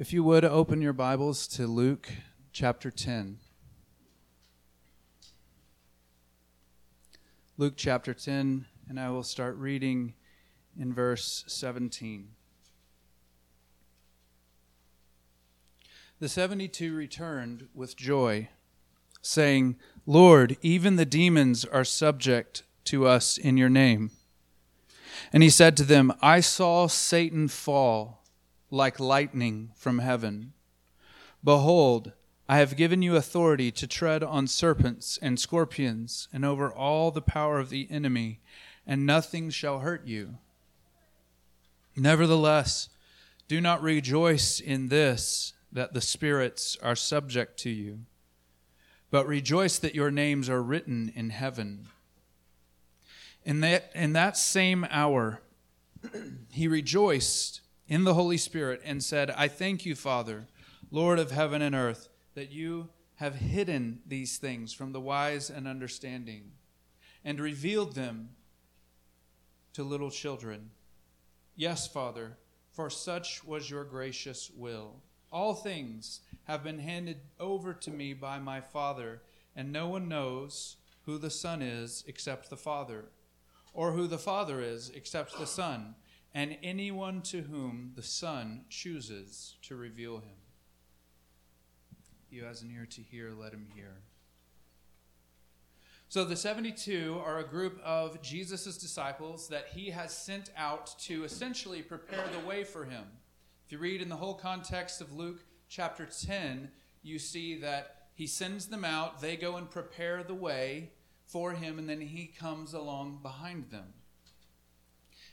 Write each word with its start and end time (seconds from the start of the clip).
If 0.00 0.12
you 0.12 0.22
would 0.22 0.44
open 0.44 0.80
your 0.80 0.92
Bibles 0.92 1.48
to 1.48 1.66
Luke 1.66 2.08
chapter 2.52 2.88
10. 2.88 3.38
Luke 7.56 7.74
chapter 7.76 8.14
10, 8.14 8.66
and 8.88 9.00
I 9.00 9.10
will 9.10 9.24
start 9.24 9.56
reading 9.56 10.14
in 10.78 10.94
verse 10.94 11.42
17. 11.48 12.28
The 16.20 16.28
72 16.28 16.94
returned 16.94 17.66
with 17.74 17.96
joy, 17.96 18.50
saying, 19.20 19.80
Lord, 20.06 20.58
even 20.62 20.94
the 20.94 21.06
demons 21.06 21.64
are 21.64 21.82
subject 21.82 22.62
to 22.84 23.08
us 23.08 23.36
in 23.36 23.56
your 23.56 23.68
name. 23.68 24.12
And 25.32 25.42
he 25.42 25.50
said 25.50 25.76
to 25.78 25.84
them, 25.84 26.12
I 26.22 26.38
saw 26.38 26.86
Satan 26.86 27.48
fall 27.48 28.17
like 28.70 29.00
lightning 29.00 29.70
from 29.74 29.98
heaven. 29.98 30.52
Behold, 31.42 32.12
I 32.48 32.58
have 32.58 32.76
given 32.76 33.02
you 33.02 33.16
authority 33.16 33.70
to 33.72 33.86
tread 33.86 34.22
on 34.22 34.46
serpents 34.46 35.18
and 35.20 35.38
scorpions 35.38 36.28
and 36.32 36.44
over 36.44 36.72
all 36.72 37.10
the 37.10 37.20
power 37.20 37.58
of 37.58 37.70
the 37.70 37.86
enemy, 37.90 38.40
and 38.86 39.04
nothing 39.04 39.50
shall 39.50 39.80
hurt 39.80 40.06
you. 40.06 40.38
Nevertheless, 41.94 42.88
do 43.48 43.60
not 43.60 43.82
rejoice 43.82 44.60
in 44.60 44.88
this, 44.88 45.52
that 45.70 45.92
the 45.92 46.00
spirits 46.00 46.76
are 46.82 46.96
subject 46.96 47.58
to 47.60 47.70
you, 47.70 48.00
but 49.10 49.26
rejoice 49.26 49.78
that 49.78 49.94
your 49.94 50.10
names 50.10 50.48
are 50.48 50.62
written 50.62 51.12
in 51.14 51.30
heaven. 51.30 51.88
In 53.44 53.60
that, 53.60 53.90
in 53.94 54.12
that 54.14 54.36
same 54.36 54.86
hour, 54.90 55.40
he 56.50 56.68
rejoiced 56.68 57.60
in 57.88 58.04
the 58.04 58.14
Holy 58.14 58.36
Spirit 58.36 58.80
and 58.84 59.02
said, 59.02 59.30
I 59.30 59.48
thank 59.48 59.86
you, 59.86 59.94
Father, 59.94 60.46
Lord 60.90 61.18
of 61.18 61.30
heaven 61.30 61.62
and 61.62 61.74
earth, 61.74 62.08
that 62.34 62.52
you 62.52 62.90
have 63.16 63.36
hidden 63.36 64.00
these 64.06 64.38
things 64.38 64.72
from 64.72 64.92
the 64.92 65.00
wise 65.00 65.50
and 65.50 65.66
understanding 65.66 66.52
and 67.24 67.40
revealed 67.40 67.94
them 67.94 68.30
to 69.72 69.82
little 69.82 70.10
children. 70.10 70.70
Yes, 71.56 71.88
Father, 71.88 72.36
for 72.70 72.90
such 72.90 73.42
was 73.42 73.70
your 73.70 73.84
gracious 73.84 74.50
will. 74.56 75.02
All 75.32 75.54
things 75.54 76.20
have 76.44 76.62
been 76.62 76.78
handed 76.78 77.18
over 77.40 77.74
to 77.74 77.90
me 77.90 78.14
by 78.14 78.38
my 78.38 78.60
Father, 78.60 79.20
and 79.56 79.72
no 79.72 79.88
one 79.88 80.08
knows 80.08 80.76
who 81.04 81.18
the 81.18 81.30
Son 81.30 81.60
is 81.62 82.04
except 82.06 82.50
the 82.50 82.56
Father 82.56 83.06
or 83.74 83.92
who 83.92 84.06
the 84.06 84.18
Father 84.18 84.60
is 84.60 84.90
except 84.90 85.38
the 85.38 85.46
Son, 85.46 85.94
and 86.34 86.56
anyone 86.62 87.22
to 87.22 87.42
whom 87.42 87.92
the 87.96 88.02
Son 88.02 88.64
chooses 88.68 89.56
to 89.62 89.76
reveal 89.76 90.18
him. 90.18 90.36
Who 92.30 92.44
has 92.44 92.62
an 92.62 92.70
ear 92.74 92.86
to 92.90 93.00
hear, 93.00 93.32
let 93.32 93.52
him 93.52 93.66
hear. 93.74 94.02
So 96.10 96.24
the 96.24 96.36
72 96.36 97.20
are 97.24 97.38
a 97.38 97.46
group 97.46 97.80
of 97.84 98.22
Jesus' 98.22 98.78
disciples 98.78 99.48
that 99.48 99.68
he 99.74 99.90
has 99.90 100.16
sent 100.16 100.50
out 100.56 100.98
to 101.00 101.24
essentially 101.24 101.82
prepare 101.82 102.24
the 102.32 102.46
way 102.46 102.64
for 102.64 102.84
him. 102.86 103.04
If 103.66 103.72
you 103.72 103.78
read 103.78 104.00
in 104.00 104.08
the 104.08 104.16
whole 104.16 104.34
context 104.34 105.02
of 105.02 105.12
Luke 105.12 105.44
chapter 105.68 106.06
10, 106.06 106.70
you 107.02 107.18
see 107.18 107.58
that 107.60 108.08
he 108.14 108.26
sends 108.26 108.66
them 108.66 108.86
out, 108.86 109.20
they 109.20 109.36
go 109.36 109.56
and 109.56 109.70
prepare 109.70 110.22
the 110.22 110.34
way 110.34 110.92
for 111.26 111.52
him, 111.52 111.78
and 111.78 111.88
then 111.88 112.00
he 112.00 112.26
comes 112.26 112.72
along 112.72 113.20
behind 113.22 113.70
them. 113.70 113.92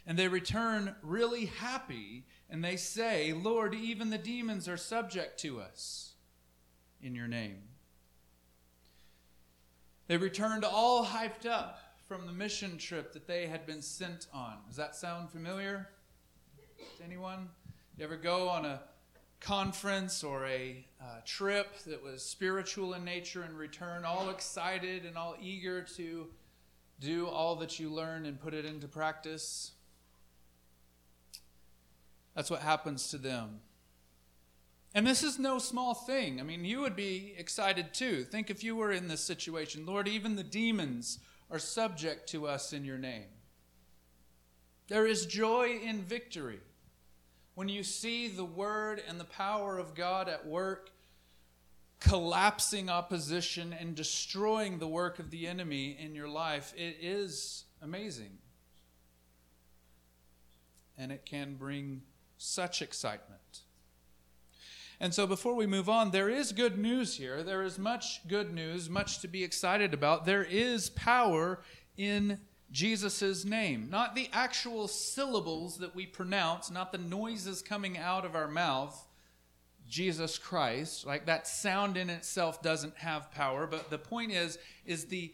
And 0.07 0.19
they 0.19 0.27
return 0.27 0.95
really 1.01 1.45
happy, 1.45 2.25
and 2.49 2.63
they 2.63 2.75
say, 2.75 3.33
Lord, 3.33 3.73
even 3.73 4.11
the 4.11 4.17
demons 4.17 4.67
are 4.67 4.77
subject 4.77 5.39
to 5.41 5.59
us 5.59 6.13
in 7.01 7.15
your 7.15 7.27
name. 7.27 7.57
They 10.07 10.17
returned 10.17 10.63
all 10.63 11.05
hyped 11.05 11.47
up 11.47 11.79
from 12.07 12.27
the 12.27 12.31
mission 12.31 12.77
trip 12.77 13.13
that 13.13 13.25
they 13.25 13.47
had 13.47 13.65
been 13.65 13.81
sent 13.81 14.27
on. 14.31 14.57
Does 14.67 14.75
that 14.75 14.95
sound 14.95 15.31
familiar 15.31 15.89
to 16.97 17.03
anyone? 17.03 17.49
You 17.97 18.05
ever 18.05 18.17
go 18.17 18.47
on 18.47 18.65
a 18.65 18.81
conference 19.39 20.23
or 20.23 20.45
a 20.45 20.85
uh, 21.01 21.05
trip 21.25 21.77
that 21.85 22.03
was 22.03 22.23
spiritual 22.23 22.93
in 22.93 23.03
nature 23.03 23.43
and 23.43 23.57
return 23.57 24.05
all 24.05 24.29
excited 24.29 25.05
and 25.05 25.17
all 25.17 25.35
eager 25.41 25.81
to 25.81 26.27
do 26.99 27.27
all 27.27 27.55
that 27.55 27.79
you 27.79 27.89
learn 27.89 28.25
and 28.25 28.39
put 28.39 28.53
it 28.53 28.65
into 28.65 28.87
practice. 28.87 29.71
That's 32.35 32.49
what 32.49 32.61
happens 32.61 33.09
to 33.09 33.17
them. 33.17 33.61
And 34.93 35.05
this 35.05 35.23
is 35.23 35.39
no 35.39 35.59
small 35.59 35.93
thing. 35.93 36.39
I 36.39 36.43
mean, 36.43 36.63
you 36.63 36.81
would 36.81 36.95
be 36.95 37.33
excited 37.37 37.93
too. 37.93 38.23
Think 38.23 38.49
if 38.49 38.63
you 38.63 38.75
were 38.75 38.91
in 38.91 39.07
this 39.07 39.21
situation. 39.21 39.85
Lord, 39.85 40.07
even 40.07 40.35
the 40.35 40.43
demons 40.43 41.19
are 41.51 41.59
subject 41.59 42.29
to 42.29 42.47
us 42.47 42.71
in 42.71 42.85
your 42.85 42.97
name. 42.97 43.27
There 44.87 45.05
is 45.05 45.25
joy 45.25 45.79
in 45.83 46.01
victory 46.01 46.59
when 47.55 47.69
you 47.69 47.83
see 47.83 48.27
the 48.27 48.45
word 48.45 49.01
and 49.07 49.19
the 49.19 49.25
power 49.25 49.79
of 49.79 49.95
God 49.95 50.27
at 50.27 50.45
work, 50.45 50.91
collapsing 52.01 52.89
opposition 52.89 53.73
and 53.73 53.95
destroying 53.95 54.77
the 54.77 54.87
work 54.87 55.19
of 55.19 55.31
the 55.31 55.47
enemy 55.47 55.97
in 55.97 56.13
your 56.13 56.27
life, 56.27 56.73
it 56.75 56.97
is 57.01 57.63
amazing. 57.81 58.37
And 60.97 61.13
it 61.13 61.25
can 61.25 61.55
bring 61.55 62.01
such 62.37 62.81
excitement. 62.81 63.61
And 64.99 65.13
so, 65.13 65.27
before 65.27 65.55
we 65.55 65.67
move 65.67 65.89
on, 65.89 66.11
there 66.11 66.29
is 66.29 66.51
good 66.51 66.77
news 66.77 67.17
here. 67.17 67.43
There 67.43 67.63
is 67.63 67.77
much 67.77 68.25
good 68.27 68.53
news, 68.53 68.89
much 68.89 69.19
to 69.19 69.27
be 69.27 69.43
excited 69.43 69.93
about. 69.93 70.25
There 70.25 70.43
is 70.43 70.89
power 70.91 71.59
in 71.97 72.39
Jesus' 72.71 73.43
name. 73.43 73.89
Not 73.89 74.15
the 74.15 74.29
actual 74.31 74.87
syllables 74.87 75.77
that 75.79 75.95
we 75.95 76.05
pronounce, 76.05 76.71
not 76.71 76.91
the 76.91 76.97
noises 76.97 77.61
coming 77.61 77.97
out 77.97 78.25
of 78.25 78.35
our 78.35 78.47
mouth. 78.47 79.07
Jesus 79.87 80.37
Christ, 80.39 81.05
like 81.05 81.27
that 81.27 81.47
sound 81.47 81.95
in 81.95 82.09
itself 82.09 82.61
doesn't 82.63 82.97
have 82.97 83.31
power, 83.31 83.67
but 83.67 83.89
the 83.89 83.99
point 83.99 84.31
is 84.31 84.57
is 84.85 85.05
the 85.05 85.31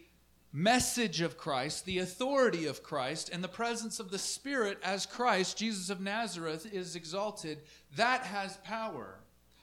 message 0.52 1.20
of 1.20 1.38
Christ, 1.38 1.86
the 1.86 1.98
authority 1.98 2.66
of 2.66 2.82
Christ, 2.82 3.30
and 3.30 3.42
the 3.42 3.48
presence 3.48 3.98
of 3.98 4.10
the 4.10 4.18
Spirit 4.18 4.78
as 4.82 5.06
Christ, 5.06 5.56
Jesus 5.56 5.88
of 5.88 6.00
Nazareth, 6.00 6.72
is 6.72 6.94
exalted, 6.94 7.62
that 7.96 8.22
has 8.22 8.58
power 8.58 9.20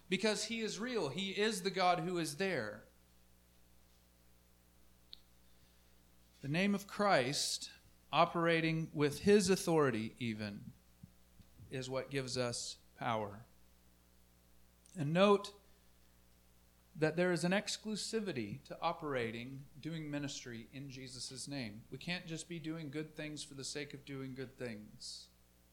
because 0.10 0.46
he 0.46 0.62
is 0.62 0.80
real. 0.80 1.10
He 1.10 1.30
is 1.30 1.62
the 1.62 1.70
God 1.70 2.00
who 2.00 2.18
is 2.18 2.36
there. 2.36 2.84
The 6.42 6.48
name 6.48 6.74
of 6.74 6.88
Christ, 6.88 7.70
operating 8.12 8.88
with 8.94 9.20
his 9.20 9.50
authority, 9.50 10.16
even, 10.20 10.62
is 11.70 11.90
what 11.90 12.10
gives 12.10 12.38
us 12.38 12.78
power. 12.98 13.46
And 14.98 15.14
note 15.14 15.52
that 17.00 17.16
there 17.16 17.32
is 17.32 17.46
an 17.46 17.54
exclusivity 17.54 18.62
to 18.66 18.78
operating, 18.82 19.62
doing 19.82 20.12
ministry 20.12 20.68
in 20.74 20.90
Jesus' 20.90 21.48
name. 21.48 21.82
We 21.92 21.98
can't 21.98 22.28
just 22.28 22.50
be 22.50 22.60
doing 22.60 22.90
good 22.90 23.16
things 23.16 23.42
for 23.42 23.54
the 23.54 23.64
sake 23.64 23.94
of 23.94 24.06
doing 24.06 24.36
good 24.36 24.58
things. 24.58 25.28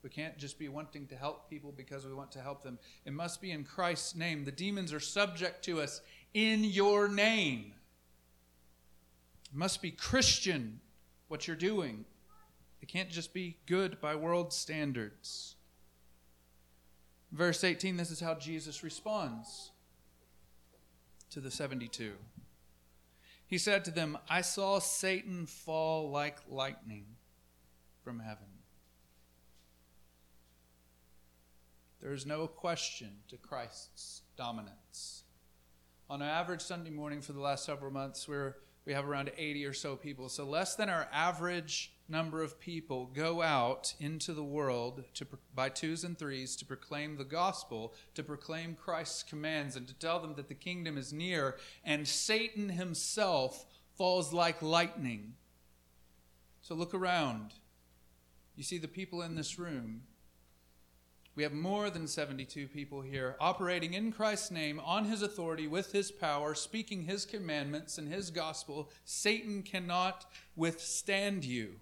We 0.04 0.10
can't 0.10 0.38
just 0.38 0.56
be 0.56 0.68
wanting 0.68 1.08
to 1.08 1.16
help 1.16 1.50
people 1.50 1.72
because 1.76 2.06
we 2.06 2.14
want 2.14 2.30
to 2.32 2.40
help 2.40 2.62
them. 2.62 2.78
It 3.04 3.12
must 3.12 3.40
be 3.40 3.50
in 3.50 3.64
Christ's 3.64 4.14
name. 4.14 4.44
The 4.44 4.52
demons 4.52 4.92
are 4.92 5.00
subject 5.00 5.64
to 5.64 5.80
us 5.80 6.00
in 6.32 6.62
your 6.62 7.08
name. 7.08 7.72
It 9.50 9.56
must 9.56 9.82
be 9.82 9.90
Christian 9.90 10.80
what 11.26 11.48
you're 11.48 11.56
doing. 11.56 12.04
It 12.80 12.86
can't 12.86 13.10
just 13.10 13.34
be 13.34 13.56
good 13.66 14.00
by 14.00 14.14
world 14.14 14.52
standards. 14.52 15.56
Verse 17.32 17.64
18, 17.64 17.96
this 17.96 18.12
is 18.12 18.20
how 18.20 18.34
Jesus 18.34 18.84
responds 18.84 19.72
to 21.30 21.40
the 21.40 21.50
72. 21.50 22.12
He 23.46 23.58
said 23.58 23.84
to 23.84 23.90
them, 23.90 24.18
I 24.28 24.40
saw 24.40 24.78
Satan 24.78 25.46
fall 25.46 26.10
like 26.10 26.38
lightning 26.48 27.06
from 28.02 28.18
heaven. 28.18 28.46
There 32.00 32.12
is 32.12 32.26
no 32.26 32.46
question 32.46 33.10
to 33.28 33.36
Christ's 33.36 34.22
dominance. 34.36 35.24
On 36.08 36.22
an 36.22 36.28
average 36.28 36.60
Sunday 36.60 36.90
morning 36.90 37.20
for 37.20 37.32
the 37.32 37.40
last 37.40 37.64
several 37.64 37.92
months, 37.92 38.28
we're 38.28 38.56
we 38.86 38.92
have 38.92 39.08
around 39.08 39.32
80 39.36 39.66
or 39.66 39.72
so 39.72 39.96
people. 39.96 40.28
So 40.28 40.44
less 40.44 40.76
than 40.76 40.88
our 40.88 41.08
average 41.12 41.92
number 42.08 42.42
of 42.42 42.60
people 42.60 43.06
go 43.06 43.42
out 43.42 43.94
into 43.98 44.32
the 44.32 44.44
world 44.44 45.04
to, 45.14 45.26
by 45.54 45.68
twos 45.68 46.04
and 46.04 46.18
threes 46.18 46.56
to 46.56 46.64
proclaim 46.64 47.16
the 47.16 47.24
gospel, 47.24 47.94
to 48.14 48.22
proclaim 48.22 48.76
Christ's 48.76 49.22
commands, 49.22 49.76
and 49.76 49.88
to 49.88 49.94
tell 49.94 50.20
them 50.20 50.34
that 50.36 50.48
the 50.48 50.54
kingdom 50.54 50.96
is 50.96 51.12
near, 51.12 51.56
and 51.84 52.06
Satan 52.06 52.70
himself 52.70 53.66
falls 53.96 54.32
like 54.32 54.62
lightning. 54.62 55.34
So 56.60 56.74
look 56.74 56.94
around. 56.94 57.54
You 58.54 58.62
see 58.62 58.78
the 58.78 58.88
people 58.88 59.22
in 59.22 59.34
this 59.34 59.58
room. 59.58 60.02
We 61.34 61.42
have 61.42 61.52
more 61.52 61.90
than 61.90 62.06
72 62.06 62.68
people 62.68 63.02
here 63.02 63.36
operating 63.38 63.92
in 63.92 64.10
Christ's 64.10 64.50
name, 64.50 64.80
on 64.80 65.04
his 65.04 65.20
authority, 65.20 65.66
with 65.66 65.92
his 65.92 66.10
power, 66.10 66.54
speaking 66.54 67.02
his 67.02 67.26
commandments 67.26 67.98
and 67.98 68.08
his 68.08 68.30
gospel. 68.30 68.90
Satan 69.04 69.62
cannot 69.62 70.24
withstand 70.56 71.44
you 71.44 71.74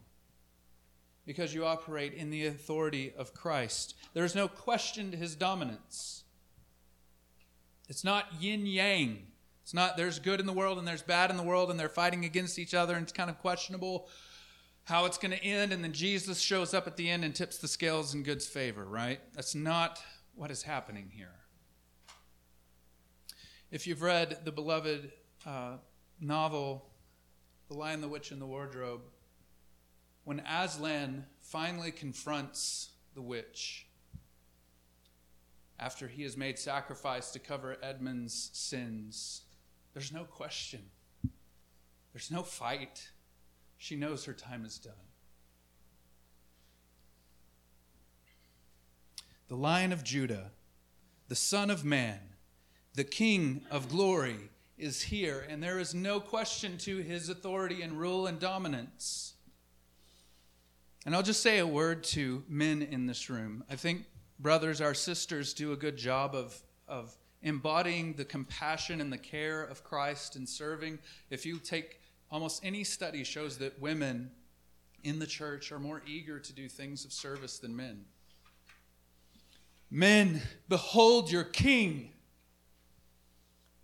because 1.27 1.55
you 1.55 1.65
operate 1.65 2.13
in 2.13 2.31
the 2.31 2.47
authority 2.47 3.13
of 3.17 3.35
Christ. 3.35 3.95
There 4.13 4.25
is 4.25 4.35
no 4.35 4.49
question 4.49 5.11
to 5.11 5.17
his 5.17 5.35
dominance. 5.35 6.25
It's 7.89 8.05
not 8.05 8.27
yin 8.41 8.67
yang. 8.67 9.27
It's 9.63 9.75
not 9.75 9.97
there's 9.97 10.19
good 10.19 10.41
in 10.41 10.47
the 10.47 10.53
world 10.53 10.79
and 10.79 10.87
there's 10.87 11.03
bad 11.03 11.31
in 11.31 11.37
the 11.37 11.43
world 11.43 11.71
and 11.71 11.81
they're 11.81 11.89
fighting 11.89 12.25
against 12.25 12.59
each 12.59 12.75
other 12.75 12.95
and 12.95 13.03
it's 13.03 13.13
kind 13.13 13.31
of 13.31 13.39
questionable 13.39 14.09
how 14.85 15.07
it's 15.07 15.17
going 15.17 15.31
to 15.31 15.43
end, 15.43 15.73
and 15.73 15.83
then 15.83 15.93
Jesus 15.93 16.41
shows 16.41 16.75
up 16.75 16.87
at 16.87 16.97
the 16.97 17.09
end 17.09 17.25
and 17.25 17.35
tips 17.35 17.57
the 17.59 17.69
scales 17.69 18.15
in 18.15 18.23
good's 18.23 18.47
favor, 18.47 18.85
right? 18.85 19.21
That's 19.35 19.55
not 19.55 20.01
what 20.35 20.51
is 20.51 20.63
happening 20.63 21.11
here. 21.11 21.33
If 23.71 23.87
you've 23.87 24.03
read 24.03 24.45
the 24.45 24.53
beloved 24.53 25.11
uh, 25.47 25.77
novel, 26.21 26.91
The 27.69 27.75
Lion, 27.75 28.03
the 28.03 28.09
Witch, 28.09 28.31
and 28.31 28.41
the 28.41 28.47
Wardrobe, 28.47 29.01
when 30.25 30.41
Aslan 30.41 31.27
finally 31.41 31.91
confronts 31.91 32.91
the 33.15 33.23
witch 33.23 33.87
after 35.79 36.09
he 36.09 36.23
has 36.23 36.37
made 36.37 36.59
sacrifice 36.59 37.31
to 37.33 37.39
cover 37.39 37.77
Edmund's 37.83 38.51
sins, 38.53 39.43
there's 39.93 40.13
no 40.13 40.25
question. 40.25 40.81
There's 42.13 42.31
no 42.31 42.43
fight. 42.43 43.11
She 43.77 43.97
knows 43.97 44.25
her 44.25 44.33
time 44.33 44.65
is 44.65 44.79
done. 44.79 44.93
The 49.49 49.57
Lion 49.57 49.93
of 49.93 50.05
Judah, 50.05 50.53
the 51.29 51.35
Son 51.35 51.71
of 51.71 51.85
Man, 51.85 52.21
the 52.95 53.05
King 53.05 53.63
of 53.71 53.89
glory 53.89 54.51
is 54.79 55.03
here, 55.03 55.45
and 55.49 55.63
there 55.63 55.79
is 55.79 55.95
no 55.95 56.19
question 56.19 56.79
to 56.79 56.99
his 56.99 57.29
authority 57.29 57.83
and 57.83 57.99
rule 58.01 58.27
and 58.27 58.41
dominance. 58.41 59.34
And 61.05 61.15
I'll 61.15 61.23
just 61.23 61.43
say 61.43 61.59
a 61.59 61.67
word 61.67 62.03
to 62.05 62.45
men 62.49 62.83
in 62.83 63.07
this 63.07 63.29
room. 63.29 63.65
I 63.71 63.77
think 63.77 64.05
brothers, 64.39 64.81
our 64.81 64.95
sisters, 64.95 65.55
do 65.55 65.73
a 65.73 65.77
good 65.77 65.97
job 65.97 66.35
of, 66.35 66.61
of 66.89 67.15
embodying 67.43 68.15
the 68.15 68.25
compassion 68.25 69.01
and 69.01 69.13
the 69.13 69.19
care 69.19 69.63
of 69.63 69.85
Christ 69.85 70.37
and 70.37 70.49
serving. 70.49 70.99
If 71.31 71.45
you 71.45 71.59
take 71.59 72.01
Almost 72.35 72.65
any 72.65 72.83
study 72.83 73.23
shows 73.23 73.59
that 73.59 73.81
women 73.81 74.33
in 75.05 75.21
the 75.21 75.27
church 75.27 75.71
are 75.71 75.79
more 75.79 76.03
eager 76.05 76.41
to 76.41 76.53
do 76.53 76.69
things 76.69 77.05
of 77.05 77.13
service 77.13 77.61
than 77.61 77.77
men. 77.77 78.07
Men, 79.89 80.43
behold 80.69 81.31
your 81.31 81.45
king. 81.45 82.11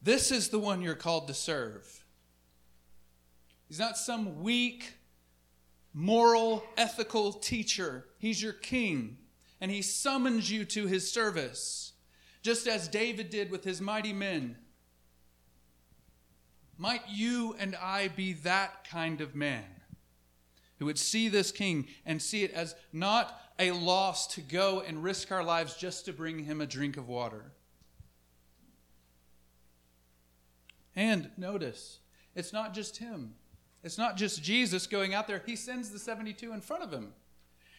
This 0.03 0.33
is 0.33 0.49
the 0.49 0.59
one 0.59 0.83
you're 0.83 0.97
called 0.97 1.29
to 1.29 1.35
serve. 1.35 2.05
He's 3.69 3.79
not 3.79 3.97
some 3.97 4.43
weak, 4.43 4.95
moral, 5.93 6.63
ethical 6.77 7.33
teacher. 7.33 8.07
He's 8.19 8.43
your 8.43 8.53
king, 8.53 9.19
and 9.61 9.71
he 9.71 9.83
summons 9.83 10.51
you 10.51 10.65
to 10.67 10.87
his 10.87 11.11
service, 11.11 11.93
just 12.43 12.67
as 12.67 12.89
David 12.89 13.31
did 13.31 13.51
with 13.51 13.65
his 13.65 13.81
mighty 13.81 14.13
men. 14.13 14.57
Might 16.79 17.03
you 17.09 17.55
and 17.59 17.77
I 17.77 18.09
be 18.09 18.33
that 18.33 18.89
kind 18.89 19.21
of 19.21 19.35
man 19.35 19.65
who 20.79 20.87
would 20.87 20.99
see 20.99 21.29
this 21.29 21.53
king 21.53 21.87
and 22.07 22.23
see 22.23 22.43
it 22.43 22.53
as 22.53 22.75
not 22.91 23.39
a 23.59 23.71
loss 23.73 24.27
to 24.29 24.41
go 24.41 24.81
and 24.81 25.05
risk 25.05 25.31
our 25.31 25.45
lives 25.45 25.77
just 25.77 26.07
to 26.07 26.13
bring 26.13 26.45
him 26.45 26.63
a 26.63 26.67
drink 26.67 26.97
of 26.97 27.07
water. 27.07 27.53
And 30.97 31.31
notice, 31.37 31.99
it's 32.35 32.53
not 32.53 32.73
just 32.73 32.97
him. 32.97 33.35
It's 33.83 33.99
not 33.99 34.17
just 34.17 34.43
Jesus 34.43 34.87
going 34.87 35.15
out 35.15 35.27
there. 35.27 35.43
He 35.45 35.57
sends 35.57 35.91
the 35.91 35.99
72 35.99 36.53
in 36.53 36.61
front 36.61 36.83
of 36.83 36.93
him. 36.93 37.13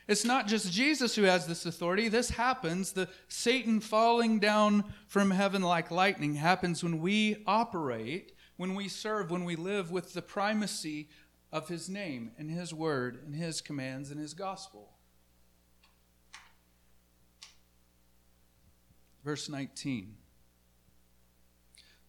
It's 0.07 0.25
not 0.25 0.47
just 0.47 0.71
Jesus 0.71 1.15
who 1.15 1.23
has 1.23 1.45
this 1.45 1.65
authority. 1.65 2.07
This 2.07 2.31
happens, 2.31 2.91
the 2.91 3.07
Satan 3.27 3.79
falling 3.79 4.39
down 4.39 4.83
from 5.07 5.31
heaven 5.31 5.61
like 5.61 5.91
lightning 5.91 6.35
happens 6.35 6.83
when 6.83 6.99
we 6.99 7.43
operate 7.45 8.33
when 8.61 8.75
we 8.75 8.87
serve, 8.87 9.31
when 9.31 9.43
we 9.43 9.55
live 9.55 9.89
with 9.89 10.13
the 10.13 10.21
primacy 10.21 11.09
of 11.51 11.67
His 11.67 11.89
name 11.89 12.31
and 12.37 12.51
His 12.51 12.71
word 12.71 13.17
and 13.25 13.33
His 13.33 13.59
commands 13.59 14.11
and 14.11 14.19
His 14.19 14.35
gospel. 14.35 14.91
Verse 19.25 19.49
19 19.49 20.13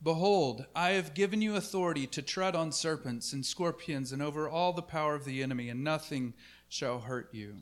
Behold, 0.03 0.67
I 0.75 0.91
have 0.91 1.15
given 1.15 1.41
you 1.41 1.55
authority 1.55 2.07
to 2.09 2.23
tread 2.23 2.57
on 2.57 2.73
serpents 2.73 3.33
and 3.33 3.47
scorpions 3.47 4.13
and 4.13 4.21
over 4.21 4.49
all 4.49 4.73
the 4.73 4.83
power 4.83 5.15
of 5.15 5.25
the 5.25 5.43
enemy, 5.43 5.69
and 5.69 5.85
nothing 5.85 6.35
shall 6.69 7.01
hurt 7.01 7.33
you. 7.33 7.59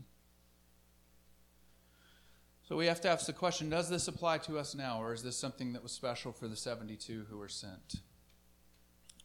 So 2.66 2.76
we 2.76 2.86
have 2.86 3.00
to 3.02 3.10
ask 3.10 3.26
the 3.26 3.32
question 3.32 3.68
does 3.68 3.90
this 3.90 4.08
apply 4.08 4.38
to 4.38 4.58
us 4.58 4.74
now, 4.74 5.02
or 5.02 5.12
is 5.12 5.22
this 5.22 5.36
something 5.36 5.72
that 5.74 5.82
was 5.82 5.92
special 5.92 6.32
for 6.32 6.48
the 6.48 6.56
72 6.56 7.26
who 7.28 7.36
were 7.36 7.48
sent? 7.48 7.96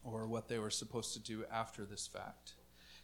or 0.06 0.26
what 0.26 0.48
they 0.48 0.58
were 0.58 0.70
supposed 0.70 1.12
to 1.14 1.20
do 1.20 1.44
after 1.52 1.84
this 1.84 2.06
fact? 2.06 2.52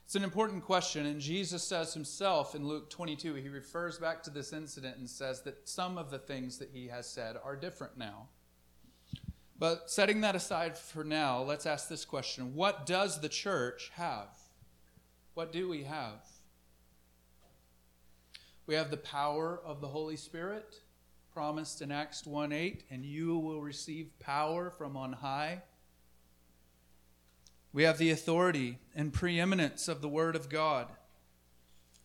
It's 0.04 0.14
an 0.14 0.24
important 0.24 0.64
question, 0.64 1.06
and 1.06 1.20
Jesus 1.20 1.62
says 1.62 1.94
himself 1.94 2.54
in 2.54 2.66
Luke 2.66 2.90
22, 2.90 3.34
he 3.34 3.48
refers 3.48 3.98
back 3.98 4.22
to 4.24 4.30
this 4.30 4.52
incident 4.52 4.98
and 4.98 5.08
says 5.08 5.42
that 5.42 5.68
some 5.68 5.96
of 5.96 6.10
the 6.10 6.18
things 6.18 6.58
that 6.58 6.70
he 6.72 6.88
has 6.88 7.08
said 7.08 7.36
are 7.42 7.56
different 7.56 7.96
now. 7.96 8.28
But 9.58 9.90
setting 9.90 10.22
that 10.22 10.34
aside 10.34 10.76
for 10.76 11.04
now, 11.04 11.42
let's 11.42 11.66
ask 11.66 11.88
this 11.88 12.04
question 12.04 12.54
What 12.54 12.86
does 12.86 13.20
the 13.20 13.28
church 13.28 13.90
have? 13.94 14.28
What 15.34 15.52
do 15.52 15.68
we 15.68 15.84
have? 15.84 16.26
We 18.66 18.74
have 18.74 18.90
the 18.90 18.96
power 18.96 19.60
of 19.64 19.80
the 19.80 19.88
Holy 19.88 20.16
Spirit 20.16 20.80
promised 21.32 21.80
in 21.80 21.90
Acts 21.90 22.26
1 22.26 22.52
8, 22.52 22.84
and 22.90 23.04
you 23.04 23.38
will 23.38 23.62
receive 23.62 24.18
power 24.18 24.70
from 24.70 24.96
on 24.96 25.14
high. 25.14 25.62
We 27.72 27.84
have 27.84 27.98
the 27.98 28.10
authority 28.10 28.78
and 28.94 29.12
preeminence 29.12 29.88
of 29.88 30.02
the 30.02 30.08
Word 30.08 30.36
of 30.36 30.50
God. 30.50 30.88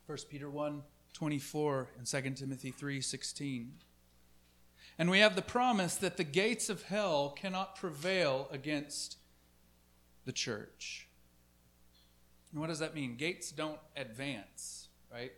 1 0.05 0.17
Peter 0.29 0.49
1 0.49 0.83
24 1.13 1.89
and 1.97 2.05
2 2.07 2.21
Timothy 2.35 2.71
3 2.71 3.01
16. 3.01 3.73
And 4.99 5.09
we 5.11 5.19
have 5.19 5.35
the 5.35 5.41
promise 5.41 5.95
that 5.95 6.17
the 6.17 6.23
gates 6.23 6.69
of 6.69 6.83
hell 6.83 7.29
cannot 7.29 7.75
prevail 7.75 8.47
against 8.51 9.17
the 10.25 10.31
church. 10.31 11.07
And 12.51 12.59
what 12.59 12.67
does 12.67 12.79
that 12.79 12.95
mean? 12.95 13.15
Gates 13.15 13.51
don't 13.51 13.79
advance, 13.95 14.87
right? 15.11 15.31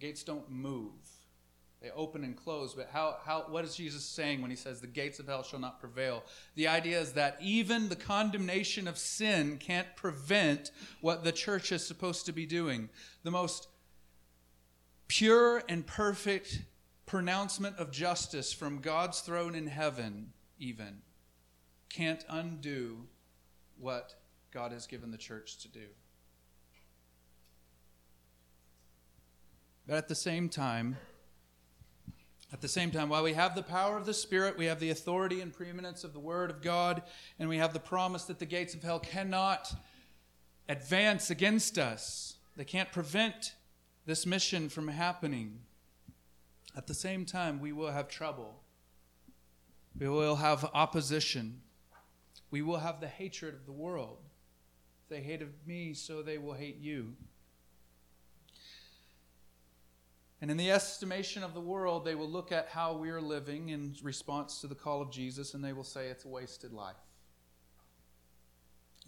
Gates 0.00 0.24
don't 0.24 0.50
move. 0.50 0.92
They 1.80 1.90
open 1.90 2.24
and 2.24 2.34
close. 2.34 2.74
But 2.74 2.88
how, 2.90 3.18
how, 3.24 3.44
what 3.48 3.64
is 3.64 3.76
Jesus 3.76 4.04
saying 4.04 4.40
when 4.40 4.50
he 4.50 4.56
says 4.56 4.80
the 4.80 4.86
gates 4.86 5.18
of 5.18 5.26
hell 5.26 5.42
shall 5.42 5.60
not 5.60 5.80
prevail? 5.80 6.24
The 6.54 6.66
idea 6.66 6.98
is 6.98 7.12
that 7.12 7.36
even 7.42 7.88
the 7.88 7.96
condemnation 7.96 8.88
of 8.88 8.96
sin 8.96 9.58
can't 9.58 9.94
prevent 9.94 10.70
what 11.02 11.24
the 11.24 11.32
church 11.32 11.72
is 11.72 11.86
supposed 11.86 12.24
to 12.26 12.32
be 12.32 12.46
doing. 12.46 12.88
The 13.22 13.30
most 13.30 13.68
pure 15.08 15.62
and 15.68 15.86
perfect 15.86 16.62
pronouncement 17.06 17.76
of 17.78 17.90
justice 17.90 18.52
from 18.52 18.78
God's 18.78 19.20
throne 19.20 19.54
in 19.54 19.66
heaven, 19.66 20.32
even, 20.58 21.02
can't 21.88 22.24
undo 22.28 23.06
what 23.78 24.14
God 24.52 24.72
has 24.72 24.86
given 24.86 25.10
the 25.10 25.18
church 25.18 25.58
to 25.58 25.68
do. 25.68 25.86
But 29.86 29.96
at 29.96 30.08
the 30.08 30.14
same 30.14 30.48
time, 30.48 30.96
at 32.52 32.60
the 32.60 32.68
same 32.68 32.90
time, 32.90 33.08
while 33.08 33.24
we 33.24 33.32
have 33.32 33.54
the 33.54 33.62
power 33.62 33.96
of 33.96 34.06
the 34.06 34.14
Spirit, 34.14 34.56
we 34.56 34.66
have 34.66 34.78
the 34.78 34.90
authority 34.90 35.40
and 35.40 35.52
preeminence 35.52 36.04
of 36.04 36.12
the 36.12 36.20
Word 36.20 36.50
of 36.50 36.62
God, 36.62 37.02
and 37.38 37.48
we 37.48 37.58
have 37.58 37.72
the 37.72 37.80
promise 37.80 38.24
that 38.24 38.38
the 38.38 38.46
gates 38.46 38.74
of 38.74 38.82
hell 38.82 39.00
cannot 39.00 39.74
advance 40.68 41.30
against 41.30 41.78
us. 41.78 42.36
They 42.56 42.64
can't 42.64 42.92
prevent 42.92 43.54
this 44.06 44.24
mission 44.24 44.68
from 44.68 44.88
happening. 44.88 45.58
At 46.76 46.86
the 46.86 46.94
same 46.94 47.24
time, 47.24 47.60
we 47.60 47.72
will 47.72 47.90
have 47.90 48.08
trouble. 48.08 48.60
We 49.98 50.08
will 50.08 50.36
have 50.36 50.68
opposition. 50.74 51.60
We 52.50 52.62
will 52.62 52.78
have 52.78 53.00
the 53.00 53.08
hatred 53.08 53.54
of 53.54 53.66
the 53.66 53.72
world. 53.72 54.18
If 55.04 55.08
they 55.08 55.20
hated 55.20 55.52
me, 55.66 55.94
so 55.94 56.22
they 56.22 56.38
will 56.38 56.54
hate 56.54 56.78
you. 56.80 57.14
And 60.40 60.50
in 60.50 60.56
the 60.56 60.70
estimation 60.70 61.42
of 61.42 61.54
the 61.54 61.60
world, 61.60 62.04
they 62.04 62.14
will 62.14 62.28
look 62.28 62.52
at 62.52 62.68
how 62.68 62.94
we 62.94 63.10
are 63.10 63.20
living 63.20 63.70
in 63.70 63.94
response 64.02 64.60
to 64.60 64.66
the 64.66 64.74
call 64.74 65.00
of 65.00 65.10
Jesus 65.10 65.54
and 65.54 65.64
they 65.64 65.72
will 65.72 65.84
say 65.84 66.08
it's 66.08 66.24
a 66.24 66.28
wasted 66.28 66.72
life 66.72 66.96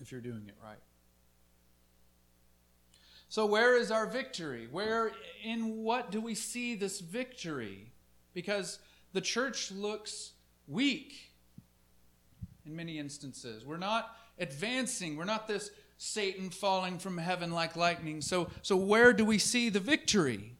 if 0.00 0.12
you're 0.12 0.20
doing 0.20 0.44
it 0.48 0.54
right. 0.62 0.78
So, 3.28 3.46
where 3.46 3.76
is 3.76 3.90
our 3.90 4.06
victory? 4.06 4.68
Where, 4.70 5.12
in 5.42 5.82
what 5.82 6.10
do 6.10 6.20
we 6.20 6.34
see 6.34 6.74
this 6.74 7.00
victory? 7.00 7.92
because 8.36 8.80
the 9.14 9.20
church 9.22 9.72
looks 9.72 10.32
weak 10.68 11.32
in 12.66 12.76
many 12.76 12.98
instances. 12.98 13.64
We're 13.64 13.78
not 13.78 14.14
advancing. 14.38 15.16
We're 15.16 15.24
not 15.24 15.48
this 15.48 15.70
Satan 15.96 16.50
falling 16.50 16.98
from 16.98 17.16
heaven 17.16 17.50
like 17.50 17.76
lightning. 17.76 18.20
So, 18.20 18.50
so 18.60 18.76
where 18.76 19.14
do 19.14 19.24
we 19.24 19.38
see 19.38 19.70
the 19.70 19.80
victory? 19.80 20.52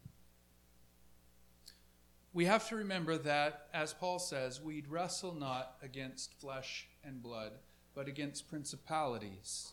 We 2.33 2.47
have 2.47 2.67
to 2.71 2.77
remember 2.77 3.19
that, 3.19 3.67
as 3.75 3.93
Paul 3.93 4.19
says, 4.19 4.59
we 4.59 4.83
wrestle 4.89 5.35
not 5.35 5.75
against 5.83 6.33
flesh 6.33 6.89
and 7.05 7.23
blood, 7.23 7.53
but 7.95 8.09
against 8.09 8.49
principalities, 8.49 9.73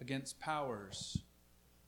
against 0.00 0.40
powers, 0.40 1.18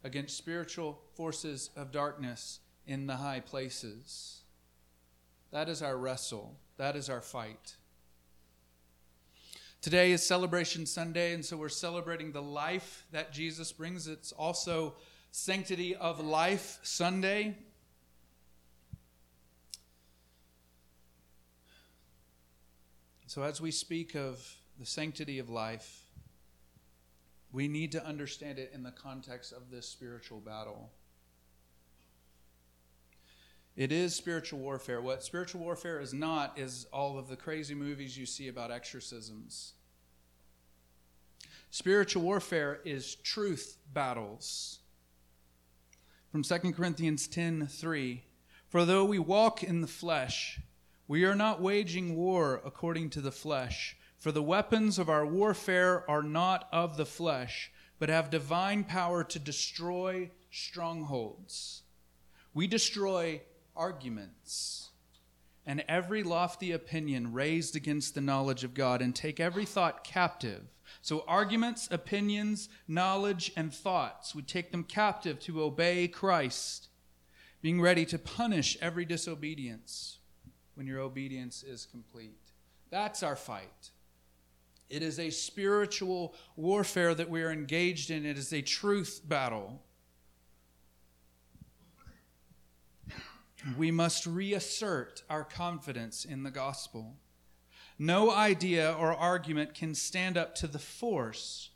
against 0.06 0.38
spiritual 0.38 1.00
forces 1.14 1.70
of 1.74 1.90
darkness 1.90 2.60
in 2.86 3.08
the 3.08 3.16
high 3.16 3.40
places. 3.40 4.42
That 5.50 5.68
is 5.68 5.82
our 5.82 5.96
wrestle. 5.96 6.54
That 6.76 6.94
is 6.94 7.10
our 7.10 7.20
fight. 7.20 7.74
Today 9.82 10.12
is 10.12 10.24
Celebration 10.24 10.86
Sunday, 10.86 11.34
and 11.34 11.44
so 11.44 11.56
we're 11.56 11.68
celebrating 11.68 12.30
the 12.30 12.40
life 12.40 13.04
that 13.10 13.32
Jesus 13.32 13.72
brings. 13.72 14.06
It's 14.06 14.30
also 14.30 14.94
Sanctity 15.32 15.96
of 15.96 16.20
Life 16.20 16.78
Sunday. 16.82 17.56
So, 23.26 23.42
as 23.42 23.60
we 23.60 23.72
speak 23.72 24.14
of 24.14 24.56
the 24.78 24.86
sanctity 24.86 25.40
of 25.40 25.50
life, 25.50 26.05
we 27.52 27.68
need 27.68 27.92
to 27.92 28.04
understand 28.04 28.58
it 28.58 28.70
in 28.74 28.82
the 28.82 28.90
context 28.90 29.52
of 29.52 29.70
this 29.70 29.88
spiritual 29.88 30.40
battle. 30.40 30.90
It 33.76 33.92
is 33.92 34.14
spiritual 34.14 34.60
warfare. 34.60 35.02
What 35.02 35.22
spiritual 35.22 35.60
warfare 35.60 36.00
is 36.00 36.14
not 36.14 36.58
is 36.58 36.86
all 36.92 37.18
of 37.18 37.28
the 37.28 37.36
crazy 37.36 37.74
movies 37.74 38.16
you 38.16 38.24
see 38.24 38.48
about 38.48 38.70
exorcisms. 38.70 39.74
Spiritual 41.70 42.22
warfare 42.22 42.80
is 42.86 43.16
truth 43.16 43.76
battles. 43.92 44.78
From 46.32 46.42
2 46.42 46.72
Corinthians 46.72 47.28
10 47.28 47.66
3. 47.66 48.22
For 48.68 48.84
though 48.84 49.04
we 49.04 49.18
walk 49.18 49.62
in 49.62 49.82
the 49.82 49.86
flesh, 49.86 50.60
we 51.06 51.24
are 51.24 51.34
not 51.34 51.60
waging 51.60 52.16
war 52.16 52.60
according 52.64 53.10
to 53.10 53.20
the 53.20 53.30
flesh. 53.30 53.96
For 54.26 54.32
the 54.32 54.42
weapons 54.42 54.98
of 54.98 55.08
our 55.08 55.24
warfare 55.24 56.02
are 56.10 56.24
not 56.24 56.68
of 56.72 56.96
the 56.96 57.06
flesh, 57.06 57.70
but 58.00 58.08
have 58.08 58.28
divine 58.28 58.82
power 58.82 59.22
to 59.22 59.38
destroy 59.38 60.32
strongholds. 60.50 61.84
We 62.52 62.66
destroy 62.66 63.42
arguments 63.76 64.90
and 65.64 65.84
every 65.86 66.24
lofty 66.24 66.72
opinion 66.72 67.34
raised 67.34 67.76
against 67.76 68.16
the 68.16 68.20
knowledge 68.20 68.64
of 68.64 68.74
God, 68.74 69.00
and 69.00 69.14
take 69.14 69.38
every 69.38 69.64
thought 69.64 70.02
captive 70.02 70.64
so, 71.02 71.24
arguments, 71.28 71.86
opinions, 71.92 72.68
knowledge, 72.88 73.52
and 73.56 73.72
thoughts 73.72 74.34
we 74.34 74.42
take 74.42 74.72
them 74.72 74.82
captive 74.82 75.38
to 75.42 75.62
obey 75.62 76.08
Christ, 76.08 76.88
being 77.62 77.80
ready 77.80 78.04
to 78.06 78.18
punish 78.18 78.76
every 78.80 79.04
disobedience 79.04 80.18
when 80.74 80.88
your 80.88 80.98
obedience 80.98 81.62
is 81.62 81.86
complete. 81.86 82.40
That's 82.90 83.22
our 83.22 83.36
fight. 83.36 83.92
It 84.88 85.02
is 85.02 85.18
a 85.18 85.30
spiritual 85.30 86.34
warfare 86.54 87.14
that 87.14 87.28
we 87.28 87.42
are 87.42 87.50
engaged 87.50 88.10
in, 88.10 88.24
it 88.24 88.38
is 88.38 88.52
a 88.52 88.62
truth 88.62 89.20
battle. 89.24 89.82
We 93.76 93.90
must 93.90 94.26
reassert 94.26 95.24
our 95.28 95.42
confidence 95.42 96.24
in 96.24 96.44
the 96.44 96.52
gospel. 96.52 97.16
No 97.98 98.30
idea 98.30 98.92
or 98.92 99.12
argument 99.12 99.74
can 99.74 99.94
stand 99.94 100.36
up 100.36 100.54
to 100.56 100.68
the 100.68 100.78
force, 100.78 101.70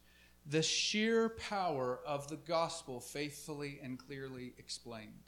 the 0.47 0.63
sheer 0.63 1.31
power 1.31 1.99
of 2.07 2.29
the 2.29 2.37
gospel 2.37 3.01
faithfully 3.01 3.81
and 3.83 3.99
clearly 3.99 4.53
explained. 4.59 5.25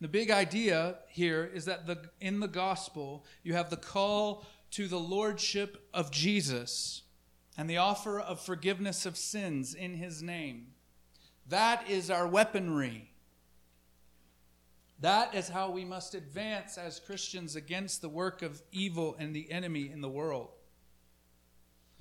The 0.00 0.08
big 0.08 0.30
idea 0.30 0.96
here 1.08 1.50
is 1.54 1.64
that 1.64 1.86
the, 1.86 2.10
in 2.20 2.40
the 2.40 2.48
gospel, 2.48 3.24
you 3.42 3.54
have 3.54 3.70
the 3.70 3.76
call 3.76 4.44
to 4.74 4.88
the 4.88 4.98
lordship 4.98 5.88
of 5.94 6.10
Jesus 6.10 7.02
and 7.56 7.70
the 7.70 7.76
offer 7.76 8.18
of 8.18 8.40
forgiveness 8.40 9.06
of 9.06 9.16
sins 9.16 9.72
in 9.72 9.94
his 9.94 10.20
name. 10.20 10.66
That 11.48 11.88
is 11.88 12.10
our 12.10 12.26
weaponry. 12.26 13.10
That 14.98 15.32
is 15.32 15.48
how 15.48 15.70
we 15.70 15.84
must 15.84 16.16
advance 16.16 16.76
as 16.76 16.98
Christians 16.98 17.54
against 17.54 18.02
the 18.02 18.08
work 18.08 18.42
of 18.42 18.62
evil 18.72 19.14
and 19.16 19.34
the 19.34 19.52
enemy 19.52 19.90
in 19.92 20.00
the 20.00 20.08
world. 20.08 20.48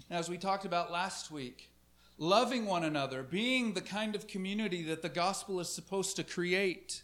As 0.09 0.27
we 0.27 0.39
talked 0.39 0.65
about 0.65 0.91
last 0.91 1.29
week, 1.29 1.69
loving 2.17 2.65
one 2.65 2.83
another, 2.83 3.21
being 3.21 3.73
the 3.73 3.81
kind 3.81 4.15
of 4.15 4.25
community 4.25 4.81
that 4.85 5.03
the 5.03 5.09
gospel 5.09 5.59
is 5.59 5.69
supposed 5.69 6.15
to 6.15 6.23
create. 6.23 7.03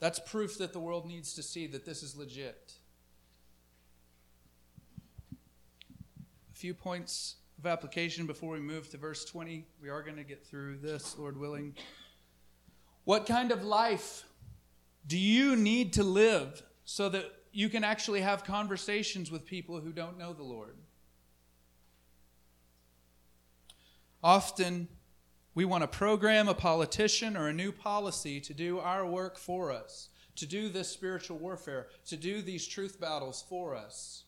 That's 0.00 0.20
proof 0.20 0.56
that 0.56 0.72
the 0.72 0.80
world 0.80 1.06
needs 1.06 1.34
to 1.34 1.42
see 1.42 1.66
that 1.66 1.84
this 1.84 2.02
is 2.02 2.16
legit. 2.16 2.77
Few 6.58 6.74
points 6.74 7.36
of 7.56 7.66
application 7.66 8.26
before 8.26 8.54
we 8.54 8.58
move 8.58 8.90
to 8.90 8.96
verse 8.96 9.24
20. 9.24 9.64
We 9.80 9.90
are 9.90 10.02
going 10.02 10.16
to 10.16 10.24
get 10.24 10.44
through 10.44 10.78
this, 10.78 11.16
Lord 11.16 11.38
willing. 11.38 11.76
What 13.04 13.26
kind 13.26 13.52
of 13.52 13.62
life 13.62 14.24
do 15.06 15.16
you 15.16 15.54
need 15.54 15.92
to 15.92 16.02
live 16.02 16.64
so 16.84 17.08
that 17.10 17.26
you 17.52 17.68
can 17.68 17.84
actually 17.84 18.22
have 18.22 18.42
conversations 18.42 19.30
with 19.30 19.46
people 19.46 19.78
who 19.78 19.92
don't 19.92 20.18
know 20.18 20.32
the 20.32 20.42
Lord? 20.42 20.74
Often, 24.20 24.88
we 25.54 25.64
want 25.64 25.82
to 25.82 25.88
program 25.88 26.48
a 26.48 26.54
politician 26.54 27.36
or 27.36 27.46
a 27.46 27.52
new 27.52 27.70
policy 27.70 28.40
to 28.40 28.52
do 28.52 28.80
our 28.80 29.06
work 29.06 29.38
for 29.38 29.70
us, 29.70 30.08
to 30.34 30.44
do 30.44 30.68
this 30.68 30.88
spiritual 30.88 31.38
warfare, 31.38 31.86
to 32.08 32.16
do 32.16 32.42
these 32.42 32.66
truth 32.66 33.00
battles 33.00 33.44
for 33.48 33.76
us. 33.76 34.24